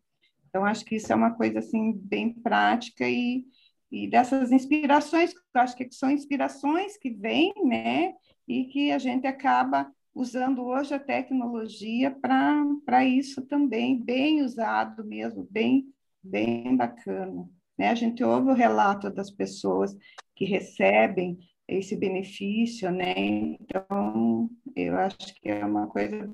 [0.54, 3.44] Então, acho que isso é uma coisa, assim, bem prática e,
[3.92, 8.14] e dessas inspirações, que eu acho que são inspirações que vêm, né?
[8.48, 15.48] E que a gente acaba usando hoje a tecnologia para isso também, bem usado mesmo,
[15.50, 17.50] bem, bem bacana.
[17.76, 17.90] Né?
[17.90, 19.98] A gente ouve o relato das pessoas
[20.36, 23.16] que recebem esse benefício, né?
[23.18, 26.32] Então, eu acho que é uma coisa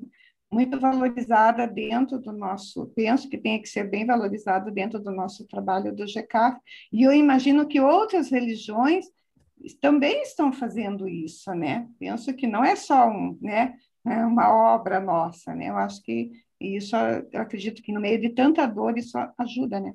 [0.52, 5.48] muito valorizada dentro do nosso, penso que tem que ser bem valorizado dentro do nosso
[5.48, 6.60] trabalho do GCAF,
[6.92, 9.06] e eu imagino que outras religiões
[9.82, 11.88] também estão fazendo isso, né?
[12.00, 15.70] Penso que não é só um, né, é uma obra nossa, né?
[15.70, 16.96] Eu acho que isso,
[17.32, 19.94] eu acredito que no meio de tanta dor isso ajuda, né?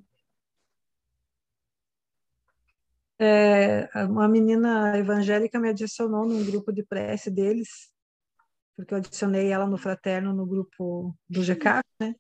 [3.19, 7.93] É, uma menina evangélica me adicionou num grupo de prece deles,
[8.77, 12.15] porque eu adicionei ela no fraterno no grupo do GCAP, né?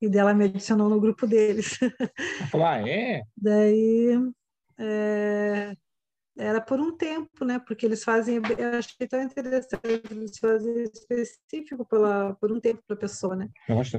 [0.00, 1.78] E dela me adicionou no grupo deles.
[2.54, 3.22] Ah, é?
[3.36, 4.18] Daí
[4.78, 5.74] é,
[6.36, 7.58] era por um tempo, né?
[7.58, 12.96] Porque eles fazem, eu achei tão interessante, eles fazem específico pela, por um tempo para
[12.96, 13.48] a pessoa, né?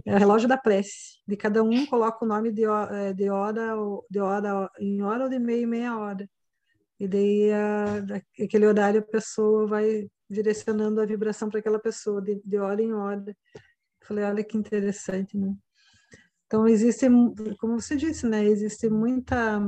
[0.05, 1.17] É o relógio da prece.
[1.27, 3.75] De cada um coloca o nome de, ho- de hora,
[4.09, 6.29] de hora em hora ou de meia em meia hora.
[6.99, 7.95] E daí, a,
[8.43, 12.93] aquele horário, a pessoa vai direcionando a vibração para aquela pessoa, de, de hora em
[12.93, 13.35] hora.
[14.03, 15.53] Falei, olha que interessante, né?
[16.45, 17.07] Então, existe,
[17.59, 18.45] como você disse, né?
[18.45, 19.59] Existe muita,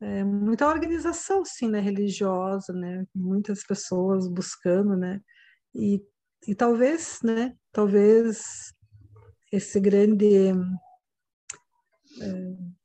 [0.00, 1.80] é, muita organização, sim, né?
[1.80, 3.06] Religiosa, né?
[3.14, 5.20] Muitas pessoas buscando, né?
[5.74, 6.02] E,
[6.46, 7.56] e talvez, né?
[7.72, 8.74] Talvez
[9.50, 10.50] esse grande...
[12.20, 12.78] É,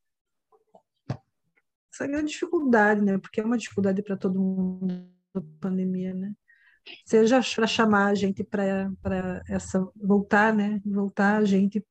[1.94, 3.18] essa grande dificuldade, né?
[3.18, 6.34] Porque é uma dificuldade para todo mundo pandemia, né?
[7.06, 10.82] Seja para chamar a gente para essa voltar, né?
[10.86, 11.86] Voltar a gente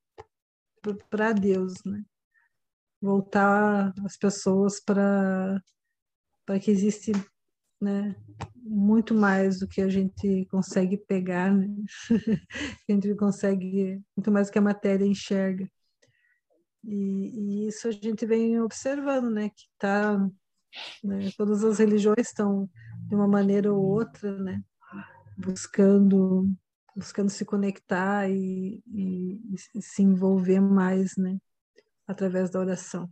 [1.09, 2.05] para Deus, né?
[3.01, 5.61] Voltar as pessoas para
[6.45, 7.13] para que existe,
[7.81, 8.15] né?
[8.57, 11.69] Muito mais do que a gente consegue pegar, né?
[12.89, 15.69] a gente consegue muito mais do que a matéria enxerga.
[16.85, 20.19] E, e, isso a gente vem observando, né, que tá,
[21.03, 22.69] né, todas as religiões estão
[23.13, 24.65] de uma maneira ou outra, né,
[25.37, 26.51] buscando,
[26.97, 29.39] buscando se conectar e, e,
[29.75, 31.37] e se envolver mais, né,
[32.07, 33.11] através da oração.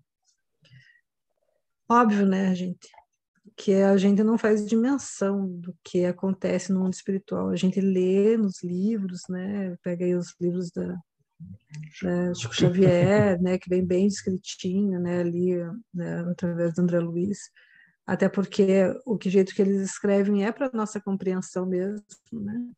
[1.86, 2.88] Óbvio, né, gente,
[3.54, 7.50] que a gente não faz dimensão do que acontece no mundo espiritual.
[7.50, 10.98] A gente lê nos livros, né, pega aí os livros da
[12.02, 15.56] né, Chico Xavier, né, que vem bem descritinho, né, ali,
[15.92, 17.50] né, através do André Luiz,
[18.10, 22.68] até porque o que jeito que eles escrevem é para nossa compreensão mesmo, né,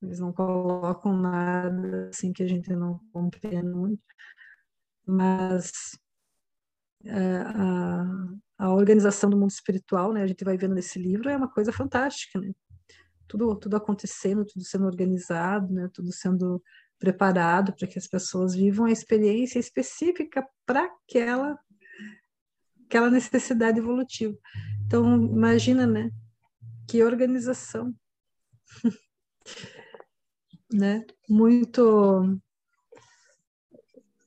[0.00, 4.02] eles não colocam nada assim que a gente não compreende muito,
[5.06, 5.70] mas
[7.06, 8.06] a,
[8.56, 11.70] a organização do mundo espiritual, né, a gente vai vendo nesse livro, é uma coisa
[11.70, 12.50] fantástica, né,
[13.26, 16.62] tudo, tudo acontecendo, tudo sendo organizado, né, tudo sendo
[16.98, 21.58] preparado para que as pessoas vivam a experiência específica para aquela
[22.86, 24.34] aquela necessidade evolutiva.
[24.88, 26.10] Então, imagina, né?
[26.88, 27.94] Que organização.
[30.72, 31.04] né?
[31.28, 32.40] Muito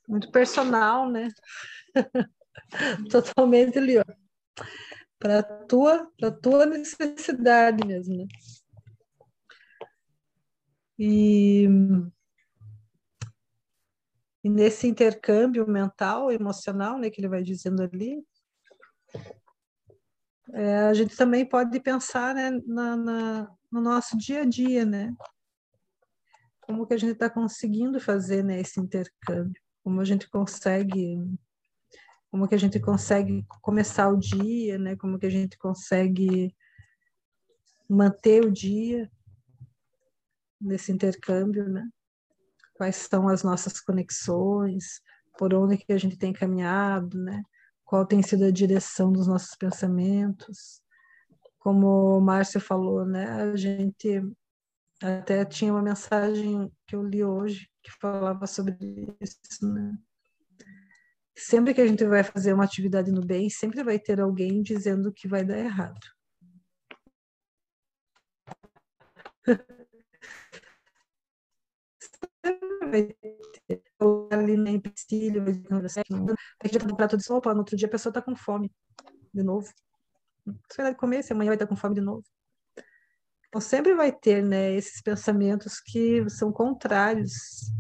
[0.08, 1.30] muito personal, né?
[3.10, 4.04] Totalmente ali, ó.
[5.18, 8.28] Para tua, para tua necessidade mesmo, né?
[11.00, 11.66] E,
[14.44, 18.24] e nesse intercâmbio mental, emocional, né, que ele vai dizendo ali,
[20.54, 25.14] é, a gente também pode pensar né, na, na, no nosso dia a dia, né?
[26.62, 29.62] Como que a gente está conseguindo fazer né, esse intercâmbio?
[29.84, 31.18] Como a gente consegue
[32.32, 34.96] como que a gente consegue começar o dia, né?
[34.96, 36.56] Como que a gente consegue
[37.90, 39.12] manter o dia
[40.60, 41.90] nesse intercâmbio, né?
[42.76, 45.02] Quais são as nossas conexões,
[45.38, 47.44] por onde que a gente tem caminhado, né?
[47.92, 50.82] Qual tem sido a direção dos nossos pensamentos?
[51.60, 53.26] Como o Márcio falou, né?
[53.26, 54.24] A gente
[55.04, 58.78] até tinha uma mensagem que eu li hoje que falava sobre
[59.20, 59.94] isso, né?
[61.38, 65.12] Sempre que a gente vai fazer uma atividade no bem, sempre vai ter alguém dizendo
[65.12, 66.00] que vai dar errado.
[72.90, 73.16] vai
[73.68, 73.84] ter
[74.32, 78.12] ali na empecilho, a gente vai comprar tudo isso, opa, no outro dia a pessoa
[78.12, 78.72] está com fome
[79.34, 79.68] de novo.
[80.70, 82.24] Você vai comer, se amanhã vai estar com fome de novo.
[83.48, 87.72] Então sempre vai ter, né, esses pensamentos que são contrários,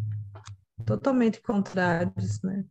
[0.85, 2.65] totalmente contrários, né?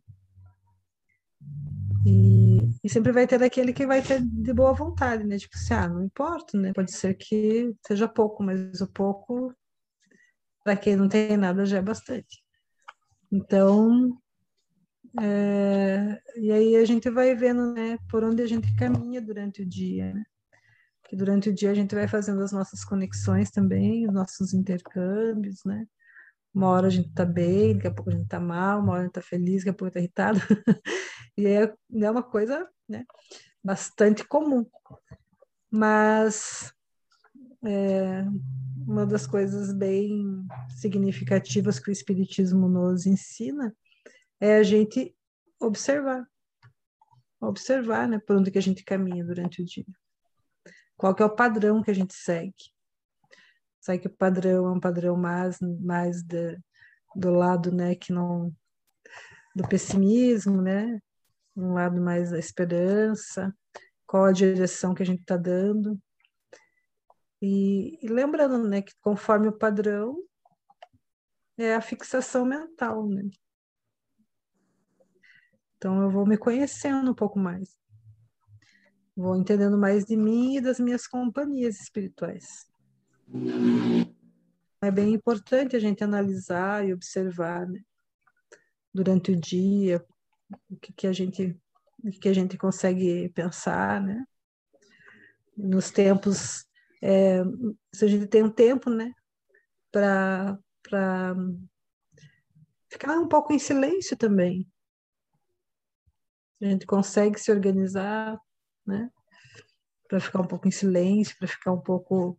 [2.05, 5.37] E, e, sempre vai ter aquele que vai ter de boa vontade, né?
[5.37, 6.73] Tipo assim, ah, não importa, né?
[6.73, 9.53] Pode ser que seja pouco, mas o pouco,
[10.63, 12.43] para quem não tem nada, já é bastante.
[13.31, 14.17] Então,
[15.19, 19.65] é, e aí a gente vai vendo, né, por onde a gente caminha durante o
[19.65, 20.23] dia, né?
[21.03, 25.63] Que durante o dia a gente vai fazendo as nossas conexões também, os nossos intercâmbios,
[25.65, 25.85] né?
[26.53, 29.01] Uma hora a gente está bem, daqui a pouco a gente está mal, uma hora
[29.01, 30.39] a gente está feliz, daqui a pouco está irritado.
[31.37, 33.05] e é, é uma coisa né,
[33.63, 34.65] bastante comum.
[35.69, 36.73] Mas
[37.63, 38.23] é,
[38.87, 43.75] uma das coisas bem significativas que o Espiritismo nos ensina
[44.39, 45.15] é a gente
[45.59, 46.27] observar.
[47.39, 49.85] Observar né, por onde que a gente caminha durante o dia.
[50.97, 52.71] Qual que é o padrão que a gente segue
[53.81, 56.57] sai que o padrão é um padrão mais, mais de,
[57.15, 58.53] do lado, né, que não
[59.55, 61.01] do pessimismo, né,
[61.55, 63.53] um lado mais da esperança,
[64.05, 65.99] qual a direção que a gente está dando.
[67.41, 70.23] E, e, lembrando, né, que conforme o padrão
[71.57, 73.23] é a fixação mental, né?
[75.75, 77.79] Então eu vou me conhecendo um pouco mais.
[79.15, 82.67] Vou entendendo mais de mim e das minhas companhias espirituais.
[84.81, 87.81] É bem importante a gente analisar e observar né?
[88.93, 90.05] durante o dia
[90.69, 91.59] o que, que a gente
[92.03, 94.25] o que a gente consegue pensar, né?
[95.55, 96.65] Nos tempos,
[97.01, 97.43] é,
[97.93, 99.13] se a gente tem um tempo, né,
[99.91, 100.57] para
[102.89, 104.67] ficar um pouco em silêncio também.
[106.61, 108.39] A gente consegue se organizar,
[108.85, 109.09] né,
[110.07, 112.37] para ficar um pouco em silêncio, para ficar um pouco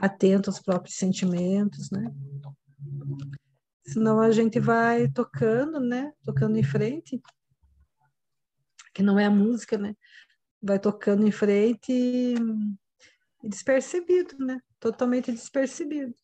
[0.00, 2.12] atento aos próprios sentimentos, né?
[3.86, 6.12] Senão a gente vai tocando, né?
[6.24, 7.20] Tocando em frente,
[8.94, 9.94] que não é a música, né?
[10.62, 12.34] Vai tocando em frente
[13.42, 14.60] despercebido, né?
[14.80, 16.14] Totalmente despercebido.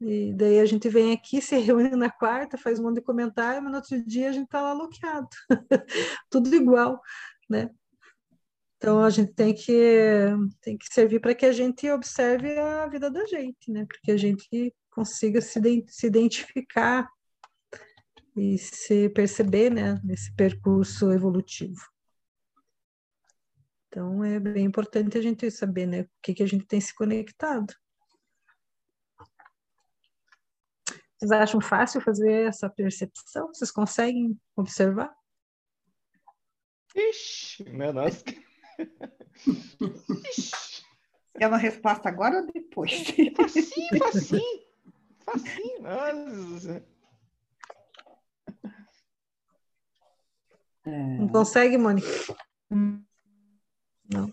[0.00, 3.62] E daí a gente vem aqui, se reúne na quarta, faz um monte de comentário,
[3.62, 5.28] mas no outro dia a gente tá lá bloqueado.
[6.30, 7.00] Tudo igual,
[7.48, 7.70] né?
[8.76, 9.72] Então a gente tem que,
[10.60, 13.86] tem que servir para que a gente observe a vida da gente, né?
[13.86, 17.08] Para que a gente consiga se, se identificar
[18.36, 21.80] e se perceber, né, nesse percurso evolutivo.
[23.96, 26.94] Então é bem importante a gente saber, né, o que, que a gente tem se
[26.94, 27.74] conectado.
[31.16, 33.48] Vocês acham fácil fazer essa percepção?
[33.48, 35.16] Vocês conseguem observar?
[36.94, 38.22] Ixi, meu nossa.
[41.40, 42.92] É uma resposta agora ou depois?
[43.34, 44.66] Facinho, facinho.
[45.24, 45.82] Facinho.
[45.82, 46.86] Nossa.
[50.84, 51.16] É...
[51.18, 52.06] Não consegue, Mônica?
[54.12, 54.32] Não.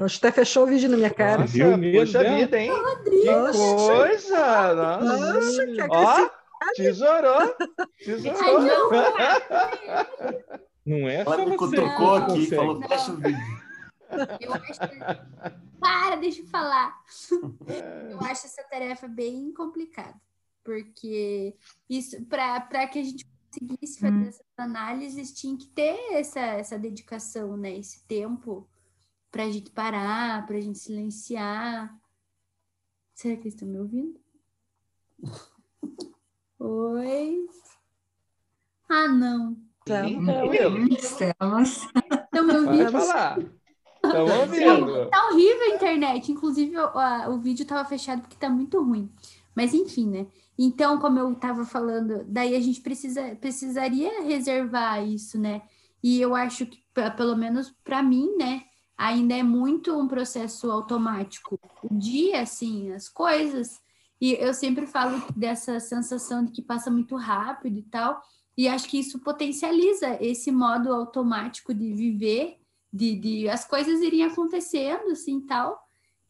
[0.00, 1.42] Acho que até fechou o vídeo na minha cara.
[1.42, 1.70] Nossa, Viu
[2.00, 2.36] puxa né?
[2.36, 2.70] vida, hein?
[2.70, 3.58] Rodrigo, Que Nossa.
[3.58, 4.74] coisa!
[4.74, 5.32] Nossa.
[5.32, 6.30] Nossa, que Ó, agressividade.
[6.76, 7.38] tesourou!
[7.40, 7.54] Ai,
[8.04, 8.60] Tesourou!
[8.60, 8.90] não,
[10.84, 12.56] Não é Ela só me cutucou aqui, consegue.
[12.56, 13.40] falou, fecha o vídeo.
[14.40, 15.54] eu acho que...
[15.80, 16.96] Para, deixa eu falar.
[18.10, 20.14] Eu acho essa tarefa bem complicada,
[20.64, 21.54] porque
[21.88, 23.24] isso para que a gente
[23.60, 27.76] conseguisse fazer essas análises tinha que ter essa, essa dedicação, né?
[27.76, 28.68] Esse tempo
[29.30, 31.94] para a gente parar, para a gente silenciar.
[33.14, 34.20] Será que eles estão me ouvindo?
[36.58, 37.46] Oi.
[38.88, 39.56] Ah, não.
[39.86, 41.82] Estamos.
[41.82, 42.92] Estão me Pode ouvindo?
[42.92, 43.38] falar.
[44.04, 45.10] Estamos ouvindo.
[45.10, 46.32] Tá horrível a internet.
[46.32, 49.10] Inclusive, o, a- o vídeo tava fechado porque tá muito ruim.
[49.54, 50.26] Mas enfim, né?
[50.58, 55.62] Então, como eu tava falando, daí a gente precisa, precisaria reservar isso, né?
[56.02, 58.62] E eu acho que, pe- pelo menos para mim, né?
[58.96, 61.58] Ainda é muito um processo automático.
[61.82, 63.80] O dia, assim, as coisas.
[64.20, 68.20] E eu sempre falo dessa sensação de que passa muito rápido e tal.
[68.56, 72.58] E acho que isso potencializa esse modo automático de viver
[72.92, 75.83] de, de as coisas irem acontecendo assim tal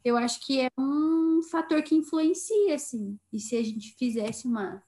[0.04, 4.82] eu acho que é um fator que influencia assim e se a gente fizesse uma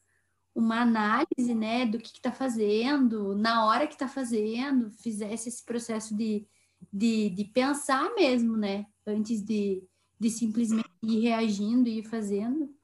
[0.55, 6.17] uma análise né do que está fazendo na hora que está fazendo fizesse esse processo
[6.17, 6.47] de,
[6.93, 9.83] de, de pensar mesmo né antes de,
[10.19, 12.75] de simplesmente ir reagindo e ir fazendo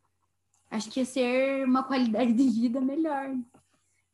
[0.70, 3.36] acho que ia ser uma qualidade de vida melhor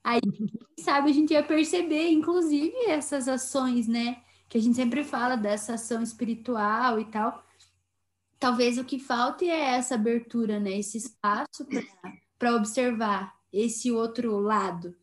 [0.04, 5.04] aí quem sabe a gente ia perceber inclusive essas ações né que a gente sempre
[5.04, 7.44] fala dessa ação espiritual e tal.
[8.38, 10.78] Talvez o que falte é essa abertura, né?
[10.78, 11.66] Esse espaço
[12.38, 14.94] para observar esse outro lado.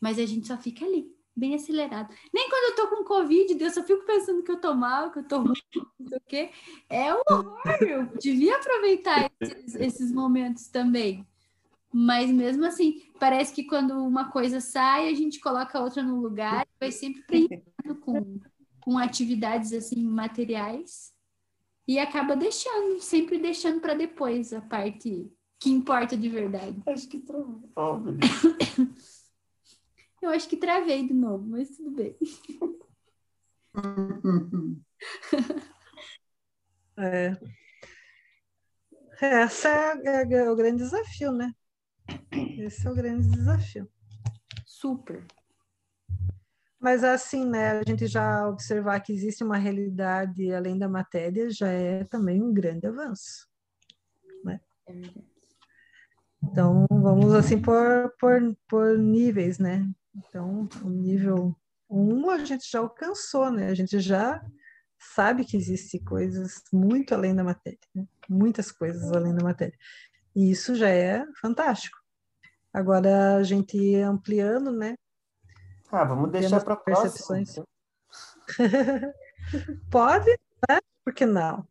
[0.00, 2.14] Mas a gente só fica ali, bem acelerado.
[2.32, 5.18] Nem quando eu tô com Covid, eu só fico pensando que eu tô mal, que
[5.18, 5.52] eu tô ruim,
[5.98, 6.50] não sei o quê.
[6.88, 7.60] É um horror.
[7.82, 11.26] Eu devia aproveitar esses, esses momentos também.
[11.92, 16.20] Mas mesmo assim, parece que quando uma coisa sai, a gente coloca a outra no
[16.20, 18.40] lugar e vai sempre preenchendo com
[18.88, 21.12] com atividades assim materiais
[21.88, 26.82] e acaba deixando, sempre deixando para depois a parte que importa de verdade.
[26.86, 27.72] Acho que travou.
[27.74, 28.20] Oh, Deus.
[30.20, 32.14] Eu acho que travei de novo, mas tudo bem.
[37.00, 37.30] É.
[39.20, 39.68] Essa
[40.04, 41.54] é, é o grande desafio, né?
[42.58, 43.88] Esse é o grande desafio.
[44.66, 45.24] Super.
[46.80, 51.68] Mas assim, né, a gente já observar que existe uma realidade além da matéria já
[51.68, 53.48] é também um grande avanço,
[54.44, 54.60] né?
[54.88, 54.92] É.
[56.42, 59.88] Então, vamos assim por, por, por níveis, né?
[60.14, 61.56] Então, o nível
[61.90, 63.68] 1 um a gente já alcançou, né?
[63.68, 64.40] A gente já
[64.98, 68.06] sabe que existe coisas muito além da matéria, né?
[68.28, 69.76] muitas coisas além da matéria.
[70.34, 71.96] E isso já é fantástico.
[72.72, 74.94] Agora, a gente ampliando, né?
[75.90, 77.10] Ah, vamos deixar para a próxima.
[77.10, 77.56] percepções.
[79.90, 80.30] Pode,
[80.68, 80.78] né?
[81.04, 81.66] Por que não?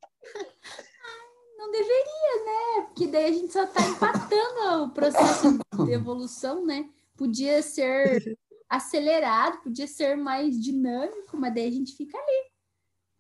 [1.58, 2.86] Não deveria, né?
[2.88, 6.90] Porque daí a gente só está empatando o processo de evolução, né?
[7.16, 8.38] Podia ser
[8.70, 12.52] acelerado, podia ser mais dinâmico, mas daí a gente fica ali.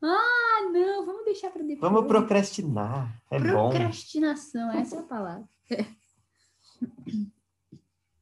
[0.01, 1.79] Ah, não, vamos deixar para depois.
[1.79, 3.21] Vamos procrastinar.
[3.31, 3.69] É bom.
[3.69, 5.47] Procrastinação, essa é a palavra.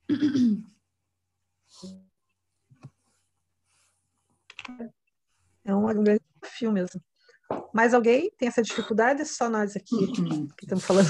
[5.63, 7.01] É um grande desafio mesmo.
[7.73, 9.25] Mais alguém tem essa dificuldade?
[9.25, 10.11] Só nós aqui
[10.57, 11.09] que estamos falando.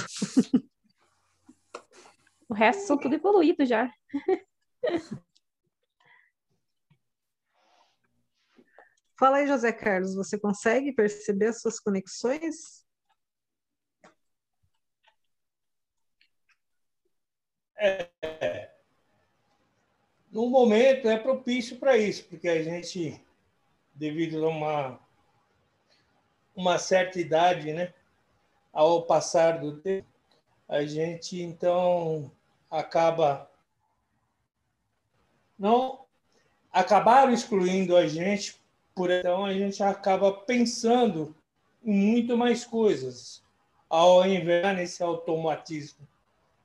[2.48, 3.92] O resto são tudo evoluído já.
[9.18, 12.86] Fala aí, José Carlos, você consegue perceber as suas conexões?
[20.30, 23.20] No momento é propício para isso, porque a gente,
[23.96, 25.00] devido a uma,
[26.56, 27.94] uma certa idade, né,
[28.72, 30.08] ao passar do tempo,
[30.68, 32.32] a gente então
[32.70, 33.50] acaba
[35.58, 36.06] não
[36.72, 38.62] acabaram excluindo a gente,
[38.94, 41.34] por então a gente acaba pensando
[41.84, 43.42] em muito mais coisas,
[43.90, 46.06] ao invés nesse automatismo.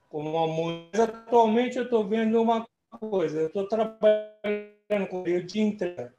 [0.08, 1.04] Como a música.
[1.04, 2.66] Atualmente eu estou vendo uma
[2.98, 6.12] coisa, eu estou trabalhando com o de entrega.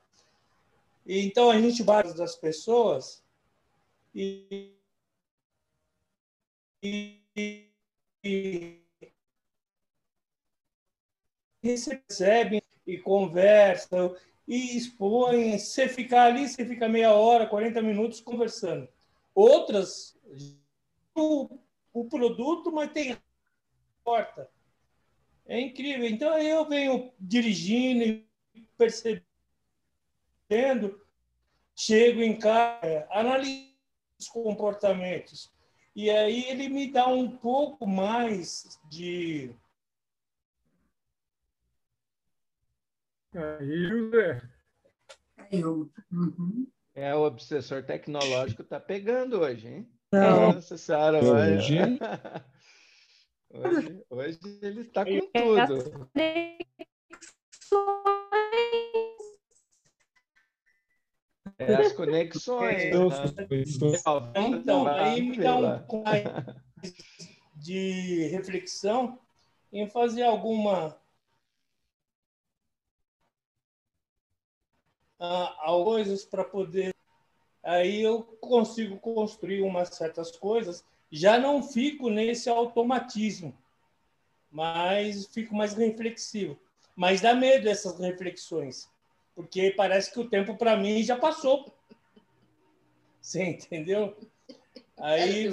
[1.20, 3.22] Então a gente bate das pessoas
[4.16, 4.74] e,
[6.82, 7.22] e,
[8.24, 8.82] e,
[11.62, 14.16] e se percebem e conversam
[14.48, 15.60] e expõem.
[15.60, 18.88] Você ficar ali, você fica meia hora, 40 minutos conversando.
[19.36, 20.18] outras
[21.14, 21.60] o,
[21.94, 23.18] o produto, mas tem
[24.02, 24.50] porta.
[25.46, 26.08] É incrível.
[26.08, 28.26] Então eu venho dirigindo e
[28.78, 29.31] percebendo,
[31.76, 33.72] chego em casa, analiso
[34.20, 35.52] os comportamentos.
[35.96, 39.54] E aí ele me dá um pouco mais de.
[43.34, 44.42] Aí, José.
[45.52, 45.92] Eu.
[46.12, 46.68] Uhum.
[46.94, 49.90] É, o obsessor tecnológico tá pegando hoje, hein?
[50.12, 50.54] Não.
[50.54, 51.56] Nossa senhora, olha.
[51.56, 51.78] Hoje?
[53.50, 56.10] hoje, hoje ele tá com É tudo.
[61.68, 62.84] É as conexões.
[62.86, 63.48] Então, né?
[64.36, 65.84] Então, lá, aí me dá um
[67.56, 69.20] de reflexão
[69.72, 70.98] em fazer alguma
[75.20, 76.94] ah, coisas para poder
[77.64, 83.56] aí eu consigo construir umas certas coisas já não fico nesse automatismo
[84.50, 86.60] mas fico mais reflexivo
[86.96, 88.90] mas dá medo essas reflexões
[89.36, 91.74] porque parece que o tempo para mim já passou.
[93.22, 94.16] Você entendeu?
[94.98, 95.48] Aí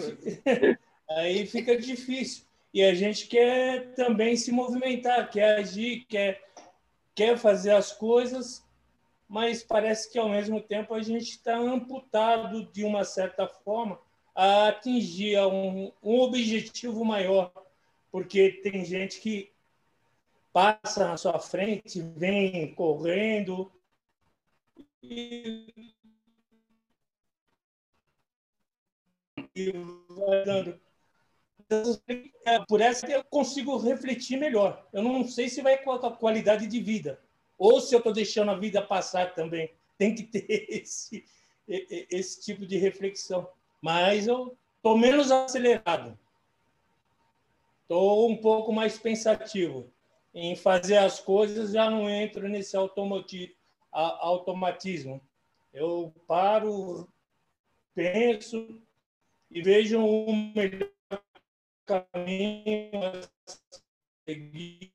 [1.10, 2.44] aí fica difícil.
[2.72, 6.42] E a gente quer também se movimentar, quer agir, quer,
[7.14, 8.64] quer fazer as coisas,
[9.26, 13.98] mas parece que ao mesmo tempo a gente está amputado de uma certa forma
[14.34, 17.52] a atingir um, um objetivo maior,
[18.12, 19.50] porque tem gente que
[20.58, 23.70] passa na sua frente, vem correndo
[25.00, 25.94] e
[29.54, 29.70] e
[30.08, 30.80] vai dando.
[32.66, 34.84] Por essa eu consigo refletir melhor.
[34.92, 37.22] Eu não sei se vai com a qualidade de vida
[37.56, 39.72] ou se eu estou deixando a vida passar também.
[39.96, 41.24] Tem que ter esse,
[41.68, 43.48] esse tipo de reflexão.
[43.80, 46.18] Mas eu estou menos acelerado.
[47.82, 49.92] Estou um pouco mais pensativo
[50.38, 51.72] em fazer as coisas.
[51.72, 55.20] Já não entro nesse automatismo.
[55.72, 57.08] Eu paro,
[57.94, 58.80] penso,
[59.50, 60.90] e vejam o melhor
[61.84, 63.28] caminho a
[64.26, 64.92] seguir,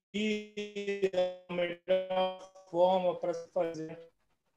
[1.49, 3.99] a melhor forma para se fazer.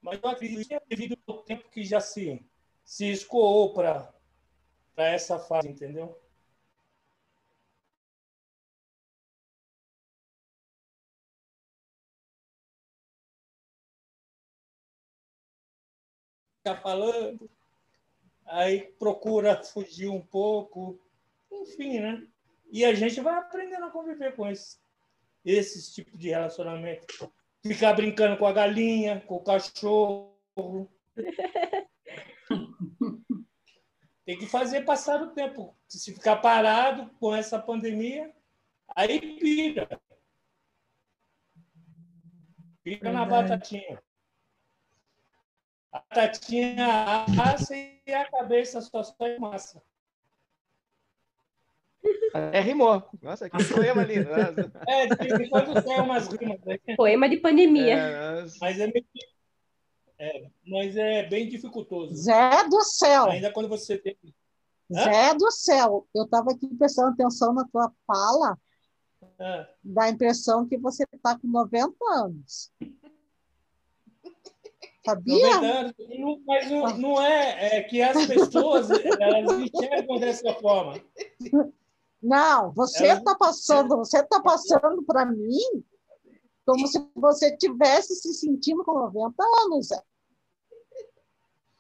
[0.01, 2.47] Mas eu acredito que é devido ao tempo que já se,
[2.85, 4.15] se escoou para
[4.97, 6.17] essa fase, entendeu?
[16.67, 17.49] Ficar falando
[18.45, 21.01] aí procura fugir um pouco,
[21.49, 22.27] enfim, né?
[22.73, 24.77] E a gente vai aprendendo a conviver com esse,
[25.45, 27.33] esses tipos de relacionamento.
[27.63, 30.91] Ficar brincando com a galinha, com o cachorro.
[34.25, 35.73] Tem que fazer passar o tempo.
[35.87, 38.35] Se ficar parado com essa pandemia,
[38.97, 40.01] aí pira.
[42.83, 44.03] Fica na batatinha.
[45.97, 49.83] A batatinha assa e a cabeça só sai massa.
[52.35, 53.03] É, rimou.
[53.23, 54.29] Nossa, que poema lindo.
[54.29, 54.73] Nossa.
[54.87, 56.79] É, de quando sai umas rimas, né?
[56.97, 57.97] Poema de pandemia.
[57.97, 59.07] É, mas é, meio,
[60.19, 62.15] é, mas é bem dificultoso.
[62.15, 64.19] Zé do céu, Ainda quando você tem.
[64.93, 65.03] Hã?
[65.03, 68.59] Zé do céu, eu estava aqui prestando atenção na tua fala,
[69.83, 72.71] dá a impressão que você está com 90 anos.
[75.07, 75.55] Sabia?
[75.57, 81.01] 90 anos, não- mas não, não é, é que as pessoas elas enxergam dessa forma.
[82.23, 85.59] Não, você está passando, você está passando para mim
[86.67, 89.35] como se você estivesse se sentindo com 90
[89.65, 90.03] anos, Zé.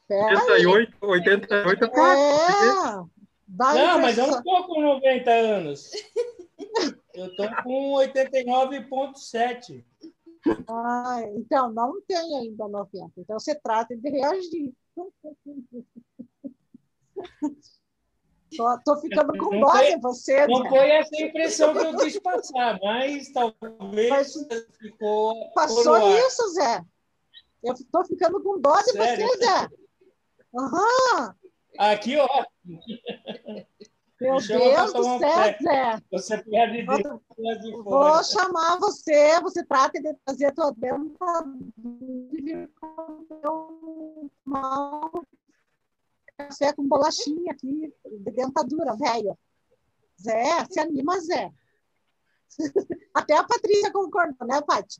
[0.08, 0.64] Pera aí.
[0.66, 2.22] 88, 88 é quatro.
[2.22, 3.04] É, a
[3.74, 5.90] Não, mas eu não estou com 90 anos.
[7.14, 9.84] Eu estou com 89,7.
[10.68, 13.12] Ah, então, não tem ainda 90.
[13.18, 14.74] Então, você trata de reagir.
[18.84, 20.68] Tô ficando com dó de você, Não Zé.
[20.68, 24.34] foi essa impressão que eu quis passar, mas talvez Mas
[24.78, 25.52] ficou.
[25.52, 26.26] Passou ar.
[26.26, 26.82] isso, Zé.
[27.62, 29.26] Eu tô ficando com dó de Sério?
[29.26, 29.68] você, Zé.
[30.54, 31.34] Aham.
[31.78, 32.28] Aqui, ó.
[34.20, 35.56] Meu Deus do um céu.
[35.62, 36.02] Zé.
[36.10, 36.96] Você perde de Vou-
[37.60, 41.60] de Vou chamar você, você trata de fazer a tua dentadura
[42.32, 42.68] e
[43.42, 45.22] tomar um
[46.38, 49.38] café com bolachinha aqui, de dentadura, velho.
[50.20, 51.52] Zé, se anima, Zé.
[53.12, 54.98] Até a Patrícia concordou, né, Paty?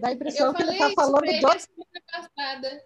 [0.00, 2.84] Dá a impressão que ele está falando de ele outro semana passada.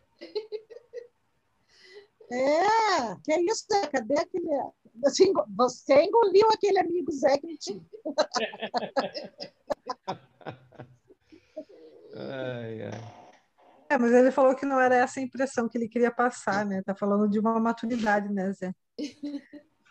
[2.30, 3.86] É, que é isso, Zé?
[3.88, 4.48] Cadê aquele.
[5.04, 7.84] Assim, você engoliu aquele amigo Zé que tinha.
[12.14, 13.20] Ai, ai.
[13.88, 16.80] É, mas ele falou que não era essa a impressão que ele queria passar, né?
[16.82, 18.72] Tá falando de uma maturidade, né, Zé?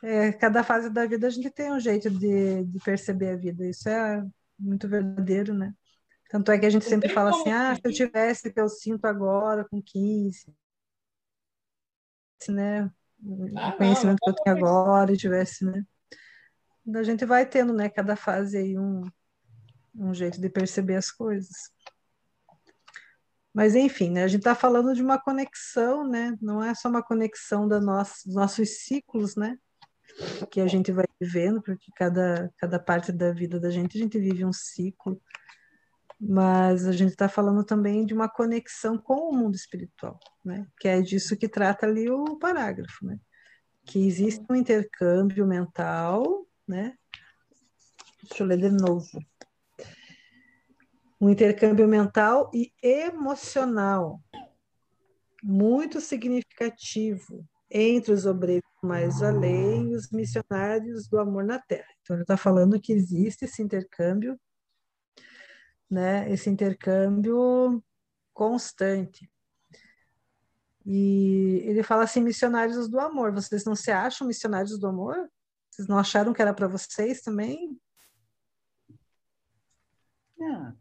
[0.01, 3.67] É, cada fase da vida a gente tem um jeito de, de perceber a vida.
[3.67, 4.25] Isso é
[4.57, 5.73] muito verdadeiro, né?
[6.29, 8.69] Tanto é que a gente sempre fala assim, ah, se eu tivesse o que eu
[8.69, 10.45] sinto agora com 15,
[12.47, 12.89] né?
[13.57, 15.85] Ah, O conhecimento que não, eu tenho agora, tivesse, né?
[16.95, 17.89] A gente vai tendo, né?
[17.89, 19.03] Cada fase aí um,
[19.95, 21.71] um jeito de perceber as coisas.
[23.53, 26.35] Mas, enfim, né, a gente está falando de uma conexão, né?
[26.41, 29.57] Não é só uma conexão da nossa, dos nossos ciclos, né?
[30.49, 34.19] Que a gente vai vivendo, porque cada, cada parte da vida da gente, a gente
[34.19, 35.21] vive um ciclo.
[36.19, 40.67] Mas a gente está falando também de uma conexão com o mundo espiritual, né?
[40.79, 43.17] Que é disso que trata ali o parágrafo, né?
[43.85, 46.95] Que existe um intercâmbio mental, né?
[48.23, 49.07] Deixa eu ler de novo
[51.21, 54.21] um intercâmbio mental e emocional
[55.43, 61.87] muito significativo entre os obreiros mais além e os missionários do amor na terra.
[62.01, 64.39] Então, ele está falando que existe esse intercâmbio,
[65.89, 67.83] né, esse intercâmbio
[68.33, 69.29] constante.
[70.85, 75.29] E ele fala assim, missionários do amor, vocês não se acham missionários do amor?
[75.69, 77.79] Vocês não acharam que era para vocês também?
[80.41, 80.73] Ah,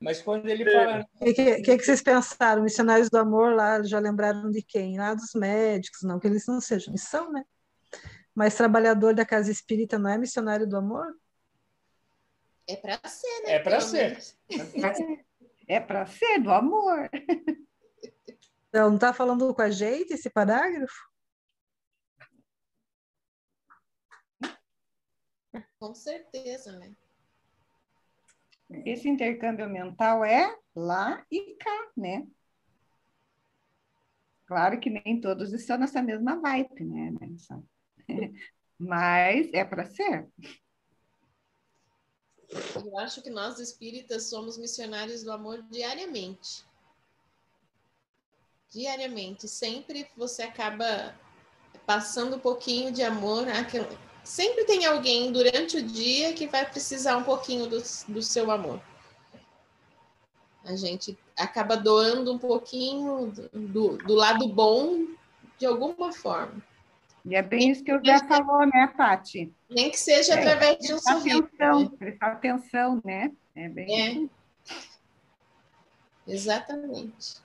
[0.00, 1.06] Mas quando ele fala.
[1.20, 2.62] O que, que, que, vocês pensaram?
[2.62, 4.98] Missionários do amor lá já lembraram de quem?
[4.98, 7.44] Lá dos médicos, não que eles não sejam, eles são, né?
[8.34, 11.14] Mas trabalhador da casa espírita não é missionário do amor?
[12.68, 13.52] É para ser, né?
[13.52, 14.18] É para Pelo ser.
[15.68, 17.10] é para ser do amor.
[18.72, 21.12] Não, não está falando com a gente esse parágrafo?
[25.78, 26.94] Com certeza, né?
[28.86, 32.26] Esse intercâmbio mental é lá e cá, né?
[34.46, 37.12] Claro que nem todos estão nessa mesma vibe, né?
[38.78, 40.28] Mas é para ser.
[42.74, 46.64] Eu acho que nós espíritas somos missionários do amor diariamente.
[48.70, 49.48] Diariamente.
[49.48, 51.14] Sempre você acaba
[51.86, 53.48] passando um pouquinho de amor.
[53.48, 53.88] àquela-
[54.24, 58.80] Sempre tem alguém durante o dia que vai precisar um pouquinho do, do seu amor.
[60.64, 65.06] A gente acaba doando um pouquinho do, do lado bom
[65.58, 66.62] de alguma forma.
[67.24, 69.52] E é bem isso que o Zé falou, né, Paty?
[69.70, 71.38] Nem que seja É, através de um sorriso.
[71.44, 71.90] atenção, né?
[71.98, 73.30] prestar atenção, né?
[73.54, 74.42] É bem É.
[76.26, 77.40] Exatamente.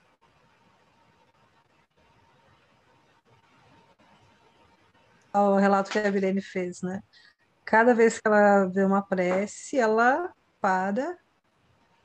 [5.34, 7.00] o relato que a Virene fez, né?
[7.64, 11.16] Cada vez que ela vê uma prece, ela para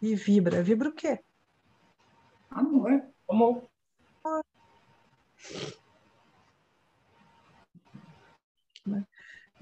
[0.02, 0.62] e vibra.
[0.62, 1.20] Vibra o quê?
[2.52, 3.02] amor.
[3.28, 3.64] Amor.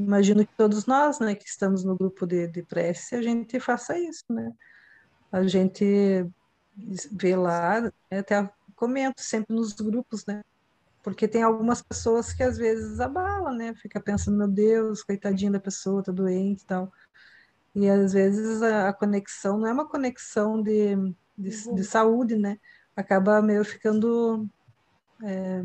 [0.02, 3.97] Imagino que todos nós, né, que estamos no grupo de, de prece, a gente faça
[3.97, 4.52] isso, né?
[5.32, 6.26] A gente
[7.12, 10.41] vê lá, né, até comento sempre nos grupos, né?
[11.04, 13.74] Porque tem algumas pessoas que às vezes abalam, né?
[13.76, 16.91] Fica pensando, meu Deus, coitadinha da pessoa, tá doente e tal.
[17.76, 20.95] E às vezes a, a conexão não é uma conexão de,
[21.38, 22.60] de, de saúde, né?
[22.95, 24.47] Acaba meio ficando
[25.24, 25.64] é,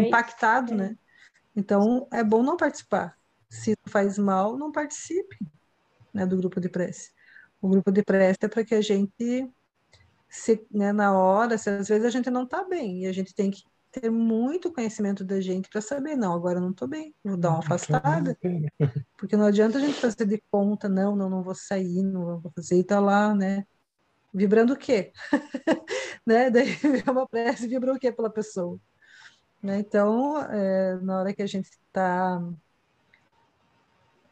[0.00, 0.96] impactado, né?
[1.54, 3.16] Então é bom não participar.
[3.48, 5.36] Se faz mal, não participe
[6.12, 7.10] né, do grupo de prece.
[7.60, 9.48] O grupo de prece é para que a gente,
[10.28, 13.34] se, né, na hora, se às vezes a gente não está bem, e a gente
[13.34, 17.14] tem que ter muito conhecimento da gente para saber, não, agora eu não estou bem,
[17.24, 18.36] vou dar uma afastada,
[19.16, 22.52] porque não adianta a gente fazer de conta, não, não, não vou sair, não vou
[22.54, 23.64] fazer, e tá lá, né?
[24.32, 25.12] Vibrando o quê?
[26.26, 26.50] né?
[26.50, 26.68] Daí
[27.06, 28.78] é uma prece, vibra o quê pela pessoa?
[29.62, 29.78] Né?
[29.78, 32.38] Então, é, na hora que a gente está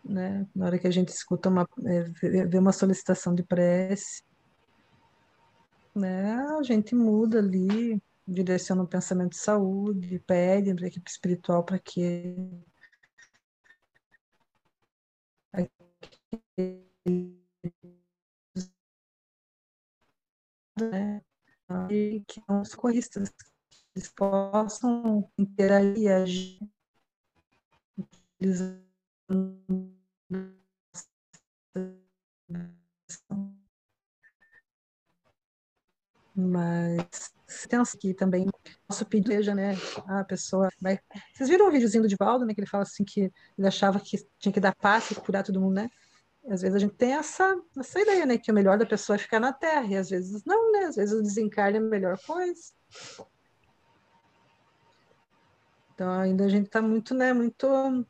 [0.05, 0.47] né?
[0.55, 2.03] Na hora que a gente escuta uma, é,
[2.47, 4.23] vê uma solicitação de prece,
[5.95, 6.35] né?
[6.59, 11.79] A gente muda ali, direciona o pensamento de saúde, pede para a equipe espiritual para
[11.79, 12.37] que
[20.79, 21.23] né?
[21.91, 23.33] E que os socorristas
[23.95, 26.59] eles possam interagir agir
[36.37, 37.33] mas
[37.69, 38.47] temos aqui também
[39.09, 39.75] pedido seja, né?
[40.07, 40.99] A pessoa vai.
[41.33, 42.55] Vocês viram o videozinho do Divaldo, né?
[42.55, 45.61] Que ele fala assim que ele achava que tinha que dar paz e curar todo
[45.61, 45.89] mundo, né?
[46.51, 48.37] às vezes a gente tem essa, essa ideia, né?
[48.37, 50.81] Que o melhor da pessoa é ficar na Terra, e às vezes não, né?
[50.87, 52.61] Às vezes o desencarne é a melhor coisa.
[55.95, 57.33] Então ainda a gente está muito, né?
[57.33, 58.07] Muito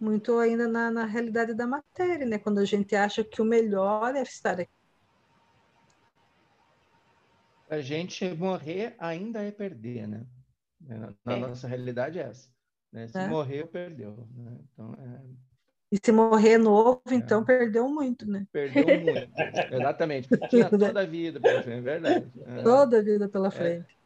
[0.00, 2.38] muito ainda na, na realidade da matéria, né?
[2.38, 4.70] Quando a gente acha que o melhor é estar aqui.
[7.68, 10.26] A gente morrer ainda é perder, né?
[10.80, 11.40] Na, na É.
[11.40, 12.48] nossa realidade é essa.
[12.92, 13.08] Né?
[13.08, 13.28] Se É.
[13.28, 14.26] morreu, perdeu.
[14.36, 14.58] Né?
[14.72, 15.20] Então, é,
[15.92, 18.46] E se morrer novo, então perdeu muito, né?
[18.52, 19.28] perdeu muito.
[19.72, 20.28] Exatamente.
[20.48, 22.32] Tinha toda a vida pela frente, é verdade.
[22.44, 22.62] É.
[22.62, 23.50] Toda a vida pela É.
[23.50, 23.96] frente.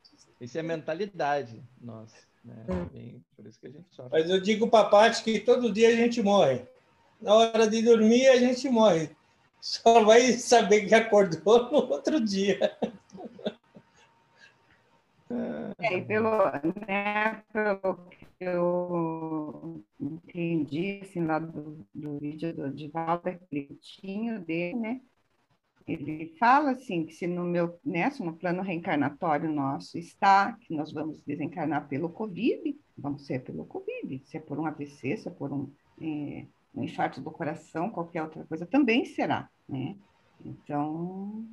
[0.41, 2.17] Isso é mentalidade nossa.
[2.45, 2.65] Né?
[2.69, 2.85] É.
[2.93, 4.11] Bem, por isso que a gente sofre.
[4.19, 6.63] Mas eu digo para a Paty que todo dia a gente morre.
[7.21, 9.11] Na hora de dormir, a gente morre.
[9.61, 12.77] Só vai saber que acordou no outro dia.
[15.79, 16.31] É, e pelo,
[16.89, 24.77] né, pelo que eu entendi, assim, lá do, do vídeo do Divaldo, aquele curtinho dele,
[24.77, 25.01] né?
[25.93, 30.73] Ele fala, assim, que se no meu, né, se no plano reencarnatório nosso está, que
[30.73, 35.29] nós vamos desencarnar pelo Covid, vamos ser pelo Covid, se é por um AVC, se
[35.29, 35.69] é por um,
[36.01, 39.97] eh, um infarto do coração, qualquer outra coisa, também será, né?
[40.45, 41.45] Então,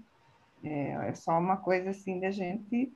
[0.64, 2.94] é, é só uma coisa, assim, da gente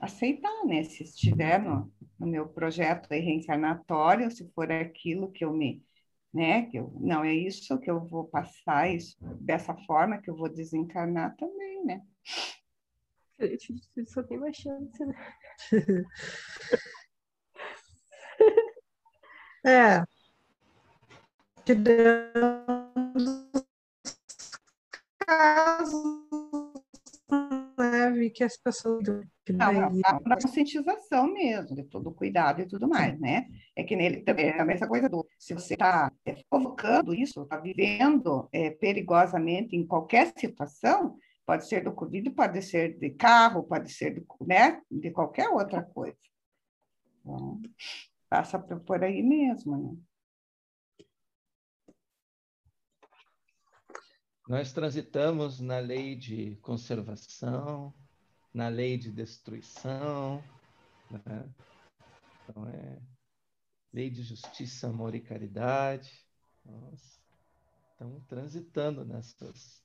[0.00, 0.84] aceitar, né?
[0.84, 5.82] Se estiver no, no meu projeto reencarnatório, se for aquilo que eu me,
[6.32, 6.66] né?
[6.66, 10.48] Que eu, não é isso que eu vou passar, isso dessa forma que eu vou
[10.48, 12.02] desencarnar também, né?
[13.40, 15.14] Gente, só tem uma chance, né?
[19.64, 20.04] É.
[21.64, 23.50] Tirando os
[25.26, 26.27] casos,
[28.18, 29.06] Vi que as pessoas.
[29.06, 29.22] Não,
[29.56, 33.46] daí- não, a conscientização mesmo, de todo o cuidado e tudo mais, né?
[33.74, 36.12] É que nele também é a mesma coisa do se você está
[36.50, 41.16] provocando isso, está vivendo é, perigosamente em qualquer situação,
[41.46, 45.82] pode ser do Covid, pode ser de carro, pode ser de, né, de qualquer outra
[45.82, 46.18] coisa.
[47.20, 47.60] Então,
[48.28, 49.96] passa por, por aí mesmo, né?
[54.48, 57.94] Nós transitamos na lei de conservação,
[58.52, 60.42] na lei de destruição,
[61.10, 61.48] né?
[62.42, 62.98] então é
[63.92, 66.26] lei de justiça, amor e caridade.
[66.64, 67.20] Nós
[67.92, 69.82] estamos transitando nessas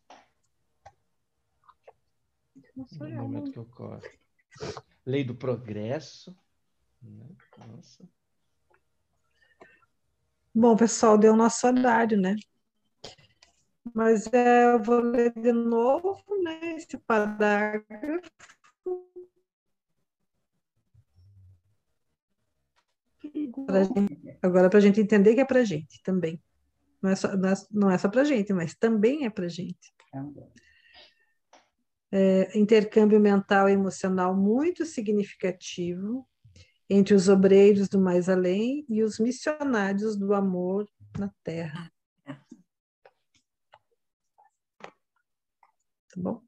[2.76, 4.20] no momento que ocorre.
[5.05, 6.36] Lei do progresso,
[7.01, 7.28] né?
[7.57, 8.07] Nossa.
[10.53, 12.36] Bom, pessoal, deu nosso horário, né?
[13.91, 18.31] Mas é, eu vou ler de novo, né, esse parágrafo.
[23.23, 26.41] Gente- agora, para a gente entender que é para a gente também.
[27.01, 27.36] Não é só,
[27.71, 29.93] não é, é só para a gente, mas também é para a gente.
[32.11, 36.27] É, intercâmbio mental e emocional muito significativo
[36.89, 40.88] entre os obreiros do mais além e os missionários do amor
[41.19, 41.93] na terra.
[46.14, 46.43] Tá bom?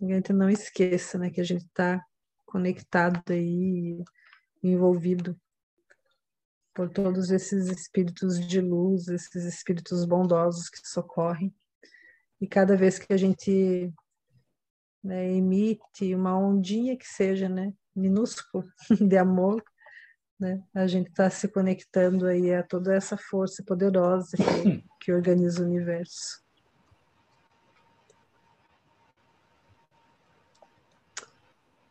[0.00, 2.04] Gente não esqueça, né, que a gente está
[2.44, 4.02] conectado aí,
[4.62, 5.38] envolvido
[6.74, 11.54] por todos esses espíritos de luz, esses espíritos bondosos que socorrem.
[12.40, 13.92] E cada vez que a gente
[15.02, 18.64] né, emite uma ondinha que seja, né, minúscula
[19.08, 19.62] de amor,
[20.38, 25.62] né, a gente está se conectando aí a toda essa força poderosa que, que organiza
[25.62, 26.42] o universo.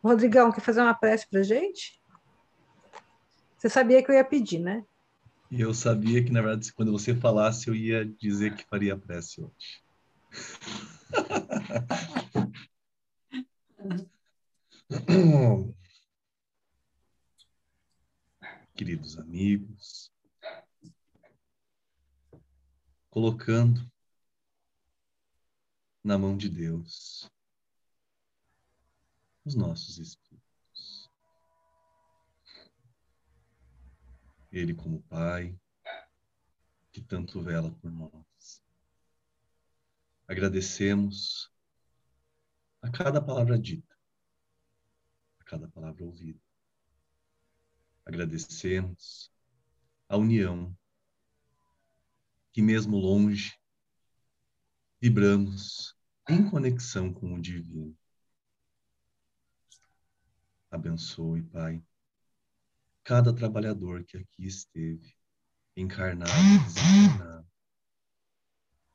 [0.02, 2.00] Rodrigão, quer fazer uma prece para gente?
[3.58, 4.82] Você sabia que eu ia pedir, né?
[5.50, 9.82] Eu sabia que, na verdade, quando você falasse, eu ia dizer que faria prece hoje.
[18.78, 20.12] Queridos amigos,
[23.10, 23.90] colocando
[26.04, 27.28] na mão de Deus
[29.44, 31.10] os nossos espíritos.
[34.52, 35.58] Ele como Pai,
[36.92, 38.62] que tanto vela por nós.
[40.28, 41.52] Agradecemos
[42.80, 43.98] a cada palavra dita,
[45.40, 46.47] a cada palavra ouvida.
[48.08, 49.30] Agradecemos
[50.08, 50.74] a união
[52.50, 53.52] que, mesmo longe,
[54.98, 55.94] vibramos
[56.26, 57.94] em conexão com o divino.
[60.70, 61.84] Abençoe, Pai,
[63.04, 65.14] cada trabalhador que aqui esteve,
[65.76, 67.46] encarnado e desencarnado.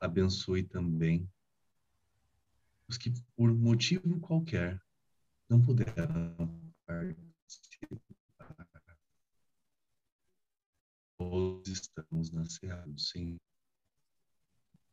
[0.00, 1.30] Abençoe também
[2.88, 4.82] os que, por motivo qualquer,
[5.48, 8.13] não puderam participar.
[11.30, 13.40] Todos estamos na Serra do Senhor.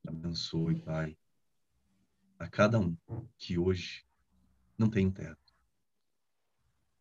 [0.08, 1.18] Abençoe, Pai,
[2.40, 2.98] a cada um
[3.38, 4.06] que hoje
[4.78, 5.54] não tem teto.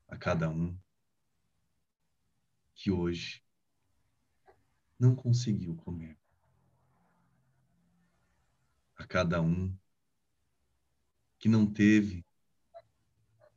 [0.08, 0.76] A cada um
[2.74, 3.40] que hoje
[4.98, 6.18] não conseguiu comer.
[8.96, 9.72] A cada um
[11.38, 12.26] que não teve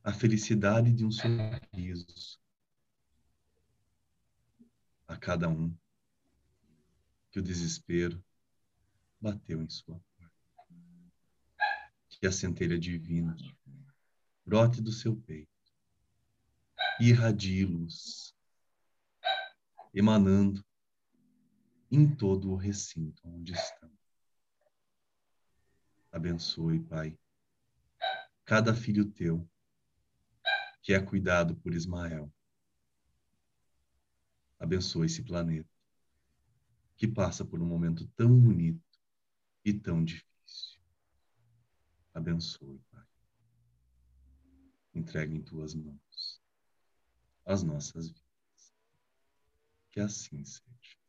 [0.03, 2.42] a felicidade de um sorriso.
[5.13, 5.71] A cada um
[7.29, 8.25] que o desespero
[9.21, 10.35] bateu em sua porta.
[12.09, 13.37] Que a centelha divina
[14.43, 15.51] brote do seu peito
[16.99, 18.35] e irradie luz,
[19.93, 20.65] emanando
[21.91, 23.91] em todo o recinto onde estão.
[26.11, 27.15] Abençoe, Pai,
[28.45, 29.47] cada filho teu
[30.81, 32.33] que é cuidado por Ismael.
[34.63, 35.69] Abençoe esse planeta
[36.95, 38.81] que passa por um momento tão bonito
[39.65, 40.79] e tão difícil.
[42.13, 43.05] Abençoe, Pai.
[44.95, 46.41] Entregue em tuas mãos
[47.45, 48.73] as nossas vidas.
[49.91, 51.02] Que assim seja.